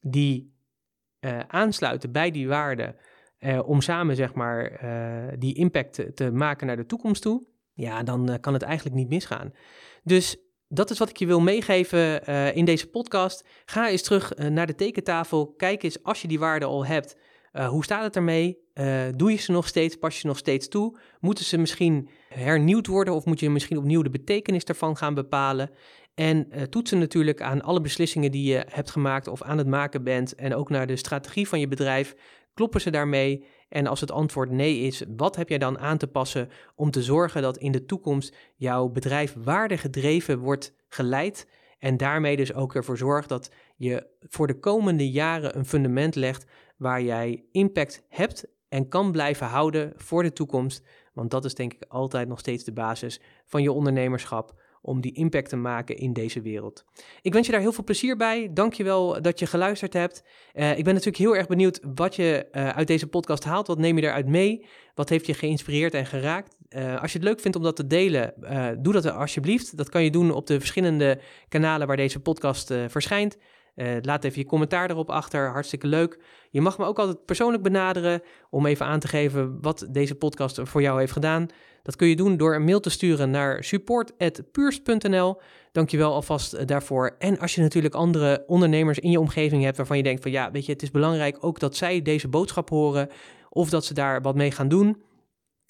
die 0.00 0.54
uh, 1.20 1.38
aansluiten 1.48 2.12
bij 2.12 2.30
die 2.30 2.48
waarden 2.48 2.96
uh, 3.38 3.68
om 3.68 3.80
samen 3.80 4.16
zeg 4.16 4.34
maar 4.34 4.84
uh, 4.84 5.32
die 5.38 5.54
impact 5.54 5.92
te, 5.92 6.12
te, 6.12 6.30
maken 6.30 6.66
naar 6.66 6.76
de 6.76 6.86
toekomst 6.86 7.22
toe, 7.22 7.46
ja, 7.72 8.02
dan 8.02 8.38
kan 8.40 8.52
het 8.52 8.62
eigenlijk 8.62 8.96
niet 8.96 9.08
misgaan. 9.08 9.52
Dus 10.02 10.36
dat 10.68 10.90
is 10.90 10.98
wat 10.98 11.10
ik 11.10 11.16
je 11.16 11.26
wil 11.26 11.40
meegeven 11.40 12.24
in 12.54 12.64
deze 12.64 12.90
podcast. 12.90 13.48
Ga 13.64 13.88
eens 13.88 14.02
terug 14.02 14.34
naar 14.36 14.66
de 14.66 14.74
tekentafel. 14.74 15.52
Kijk 15.52 15.82
eens 15.82 16.02
als 16.02 16.22
je 16.22 16.28
die 16.28 16.38
waarden 16.38 16.68
al 16.68 16.86
hebt. 16.86 17.16
hoe 17.52 17.84
staat 17.84 18.02
het 18.02 18.16
ermee? 18.16 18.65
Doe 19.16 19.30
je 19.30 19.36
ze 19.36 19.52
nog 19.52 19.66
steeds? 19.66 19.96
Pas 19.96 20.20
je 20.20 20.28
nog 20.28 20.38
steeds 20.38 20.68
toe? 20.68 20.98
Moeten 21.20 21.44
ze 21.44 21.58
misschien 21.58 22.08
hernieuwd 22.28 22.86
worden 22.86 23.14
of 23.14 23.24
moet 23.24 23.40
je 23.40 23.50
misschien 23.50 23.78
opnieuw 23.78 24.02
de 24.02 24.10
betekenis 24.10 24.64
daarvan 24.64 24.96
gaan 24.96 25.14
bepalen? 25.14 25.70
En 26.16 26.46
uh, 26.50 26.62
toetsen 26.62 26.98
natuurlijk 26.98 27.40
aan 27.40 27.62
alle 27.62 27.80
beslissingen 27.80 28.32
die 28.32 28.52
je 28.52 28.64
hebt 28.68 28.90
gemaakt 28.90 29.28
of 29.28 29.42
aan 29.42 29.58
het 29.58 29.66
maken 29.66 30.04
bent. 30.04 30.34
En 30.34 30.54
ook 30.54 30.70
naar 30.70 30.86
de 30.86 30.96
strategie 30.96 31.48
van 31.48 31.60
je 31.60 31.68
bedrijf. 31.68 32.14
Kloppen 32.54 32.80
ze 32.80 32.90
daarmee? 32.90 33.44
En 33.68 33.86
als 33.86 34.00
het 34.00 34.10
antwoord 34.10 34.50
nee 34.50 34.78
is, 34.78 35.04
wat 35.16 35.36
heb 35.36 35.48
jij 35.48 35.58
dan 35.58 35.78
aan 35.78 35.98
te 35.98 36.06
passen 36.06 36.48
om 36.74 36.90
te 36.90 37.02
zorgen 37.02 37.42
dat 37.42 37.56
in 37.56 37.72
de 37.72 37.84
toekomst 37.84 38.36
jouw 38.54 38.88
bedrijf 38.88 39.34
waardegedreven 39.44 40.38
wordt 40.38 40.74
geleid? 40.88 41.48
En 41.78 41.96
daarmee 41.96 42.36
dus 42.36 42.54
ook 42.54 42.74
ervoor 42.74 42.96
zorgt 42.96 43.28
dat 43.28 43.50
je 43.76 44.06
voor 44.20 44.46
de 44.46 44.58
komende 44.58 45.10
jaren 45.10 45.56
een 45.56 45.66
fundament 45.66 46.14
legt 46.14 46.46
waar 46.76 47.02
jij 47.02 47.44
impact 47.52 48.04
hebt 48.08 48.55
en 48.68 48.88
kan 48.88 49.12
blijven 49.12 49.46
houden 49.46 49.92
voor 49.96 50.22
de 50.22 50.32
toekomst. 50.32 50.86
Want 51.12 51.30
dat 51.30 51.44
is 51.44 51.54
denk 51.54 51.74
ik 51.74 51.84
altijd 51.88 52.28
nog 52.28 52.38
steeds 52.38 52.64
de 52.64 52.72
basis 52.72 53.20
van 53.44 53.62
je 53.62 53.72
ondernemerschap 53.72 54.64
om 54.82 55.00
die 55.00 55.12
impact 55.12 55.48
te 55.48 55.56
maken 55.56 55.96
in 55.96 56.12
deze 56.12 56.40
wereld. 56.40 56.84
Ik 57.22 57.32
wens 57.32 57.46
je 57.46 57.52
daar 57.52 57.60
heel 57.60 57.72
veel 57.72 57.84
plezier 57.84 58.16
bij. 58.16 58.50
Dank 58.52 58.72
je 58.72 58.84
wel 58.84 59.22
dat 59.22 59.38
je 59.38 59.46
geluisterd 59.46 59.92
hebt. 59.92 60.22
Uh, 60.54 60.78
ik 60.78 60.84
ben 60.84 60.92
natuurlijk 60.92 61.22
heel 61.22 61.36
erg 61.36 61.46
benieuwd 61.46 61.80
wat 61.94 62.14
je 62.16 62.48
uh, 62.52 62.68
uit 62.68 62.86
deze 62.86 63.06
podcast 63.06 63.44
haalt. 63.44 63.66
Wat 63.66 63.78
neem 63.78 63.96
je 63.96 64.02
eruit 64.02 64.26
mee? 64.26 64.66
Wat 64.94 65.08
heeft 65.08 65.26
je 65.26 65.34
geïnspireerd 65.34 65.94
en 65.94 66.06
geraakt? 66.06 66.56
Uh, 66.70 67.00
als 67.00 67.12
je 67.12 67.18
het 67.18 67.26
leuk 67.26 67.40
vindt 67.40 67.56
om 67.56 67.62
dat 67.62 67.76
te 67.76 67.86
delen, 67.86 68.34
doe 68.82 68.92
dat 68.92 69.06
alsjeblieft. 69.06 69.76
Dat 69.76 69.88
kan 69.88 70.04
je 70.04 70.10
doen 70.10 70.30
op 70.30 70.46
de 70.46 70.58
verschillende 70.58 71.20
kanalen 71.48 71.86
waar 71.86 71.96
deze 71.96 72.20
podcast 72.20 72.74
verschijnt. 72.86 73.36
Laat 74.00 74.24
even 74.24 74.40
je 74.40 74.46
commentaar 74.46 74.90
erop 74.90 75.10
achter, 75.10 75.50
hartstikke 75.50 75.86
leuk. 75.86 76.18
Je 76.50 76.60
mag 76.60 76.78
me 76.78 76.84
ook 76.84 76.98
altijd 76.98 77.24
persoonlijk 77.24 77.62
benaderen 77.62 78.22
om 78.50 78.66
even 78.66 78.86
aan 78.86 79.00
te 79.00 79.08
geven 79.08 79.58
wat 79.60 79.86
deze 79.90 80.14
podcast 80.14 80.60
voor 80.62 80.82
jou 80.82 80.98
heeft 80.98 81.12
gedaan. 81.12 81.46
Dat 81.82 81.96
kun 81.96 82.08
je 82.08 82.16
doen 82.16 82.36
door 82.36 82.54
een 82.54 82.64
mail 82.64 82.80
te 82.80 82.90
sturen 82.90 83.30
naar 83.30 83.64
support.puurst.nl. 83.64 85.40
Dankjewel 85.72 86.12
alvast 86.12 86.66
daarvoor. 86.66 87.14
En 87.18 87.38
als 87.38 87.54
je 87.54 87.60
natuurlijk 87.60 87.94
andere 87.94 88.44
ondernemers 88.46 88.98
in 88.98 89.10
je 89.10 89.20
omgeving 89.20 89.62
hebt 89.62 89.76
waarvan 89.76 89.96
je 89.96 90.02
denkt 90.02 90.22
van 90.22 90.30
ja, 90.30 90.50
weet 90.50 90.66
je, 90.66 90.72
het 90.72 90.82
is 90.82 90.90
belangrijk 90.90 91.36
ook 91.40 91.58
dat 91.58 91.76
zij 91.76 92.02
deze 92.02 92.28
boodschap 92.28 92.68
horen 92.68 93.08
of 93.48 93.70
dat 93.70 93.84
ze 93.84 93.94
daar 93.94 94.22
wat 94.22 94.34
mee 94.34 94.50
gaan 94.50 94.68
doen 94.68 95.04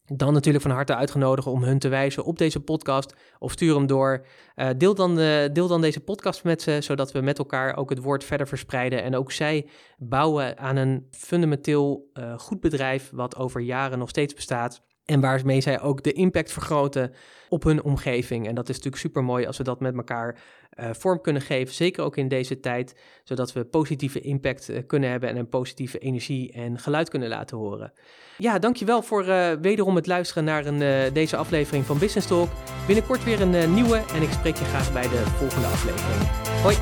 dan 0.06 0.32
natuurlijk 0.32 0.64
van 0.64 0.74
harte 0.74 0.94
uitgenodigd 0.94 1.46
om 1.46 1.62
hun 1.62 1.78
te 1.78 1.88
wijzen 1.88 2.24
op 2.24 2.38
deze 2.38 2.60
podcast 2.60 3.14
of 3.38 3.52
stuur 3.52 3.74
hem 3.74 3.86
door. 3.86 4.26
Uh, 4.56 4.68
deel, 4.76 4.94
dan, 4.94 5.18
uh, 5.18 5.44
deel 5.52 5.68
dan 5.68 5.80
deze 5.80 6.00
podcast 6.00 6.44
met 6.44 6.62
ze, 6.62 6.78
zodat 6.80 7.12
we 7.12 7.20
met 7.20 7.38
elkaar 7.38 7.76
ook 7.76 7.90
het 7.90 8.02
woord 8.02 8.24
verder 8.24 8.48
verspreiden. 8.48 9.02
En 9.02 9.16
ook 9.16 9.32
zij 9.32 9.68
bouwen 9.98 10.58
aan 10.58 10.76
een 10.76 11.06
fundamenteel 11.10 12.10
uh, 12.14 12.38
goed 12.38 12.60
bedrijf 12.60 13.10
wat 13.12 13.36
over 13.36 13.60
jaren 13.60 13.98
nog 13.98 14.08
steeds 14.08 14.34
bestaat. 14.34 14.84
En 15.04 15.20
waarmee 15.20 15.60
zij 15.60 15.80
ook 15.80 16.02
de 16.02 16.12
impact 16.12 16.52
vergroten 16.52 17.12
op 17.48 17.62
hun 17.62 17.82
omgeving. 17.82 18.46
En 18.46 18.54
dat 18.54 18.68
is 18.68 18.76
natuurlijk 18.76 19.02
super 19.02 19.24
mooi 19.24 19.46
als 19.46 19.56
we 19.56 19.64
dat 19.64 19.80
met 19.80 19.96
elkaar 19.96 20.38
uh, 20.76 20.88
vorm 20.92 21.20
kunnen 21.20 21.42
geven. 21.42 21.74
Zeker 21.74 22.04
ook 22.04 22.16
in 22.16 22.28
deze 22.28 22.60
tijd, 22.60 22.94
zodat 23.24 23.52
we 23.52 23.64
positieve 23.64 24.20
impact 24.20 24.70
uh, 24.70 24.78
kunnen 24.86 25.10
hebben 25.10 25.28
en 25.28 25.36
een 25.36 25.48
positieve 25.48 25.98
energie 25.98 26.52
en 26.52 26.78
geluid 26.78 27.08
kunnen 27.08 27.28
laten 27.28 27.56
horen. 27.56 27.92
Ja, 28.38 28.58
dankjewel 28.58 29.02
voor 29.02 29.26
uh, 29.26 29.52
wederom 29.60 29.96
het 29.96 30.06
luisteren 30.06 30.44
naar 30.44 30.66
een, 30.66 31.12
deze 31.12 31.36
aflevering 31.36 31.84
van 31.84 31.98
Business 31.98 32.26
Talk. 32.26 32.48
Binnenkort 32.86 33.24
weer 33.24 33.40
een 33.40 33.74
nieuwe 33.74 33.96
en 34.14 34.22
ik 34.22 34.30
spreek 34.30 34.56
je 34.56 34.64
graag 34.64 34.92
bij 34.92 35.08
de 35.08 35.22
volgende 35.26 35.66
aflevering. 35.66 36.30
Hoi! 36.62 36.76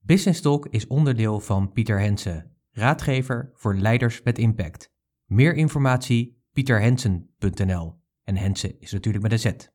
Business 0.00 0.40
Talk 0.40 0.66
is 0.66 0.86
onderdeel 0.86 1.40
van 1.40 1.72
Pieter 1.72 2.00
Hensen 2.00 2.50
raadgever 2.72 3.50
voor 3.54 3.74
leiders 3.74 4.22
met 4.22 4.38
impact. 4.38 4.90
Meer 5.24 5.54
informatie 5.54 6.42
pieterhensen.nl 6.52 8.00
en 8.24 8.36
Hensen 8.36 8.80
is 8.80 8.92
natuurlijk 8.92 9.22
met 9.22 9.32
een 9.32 9.38
Z. 9.38 9.68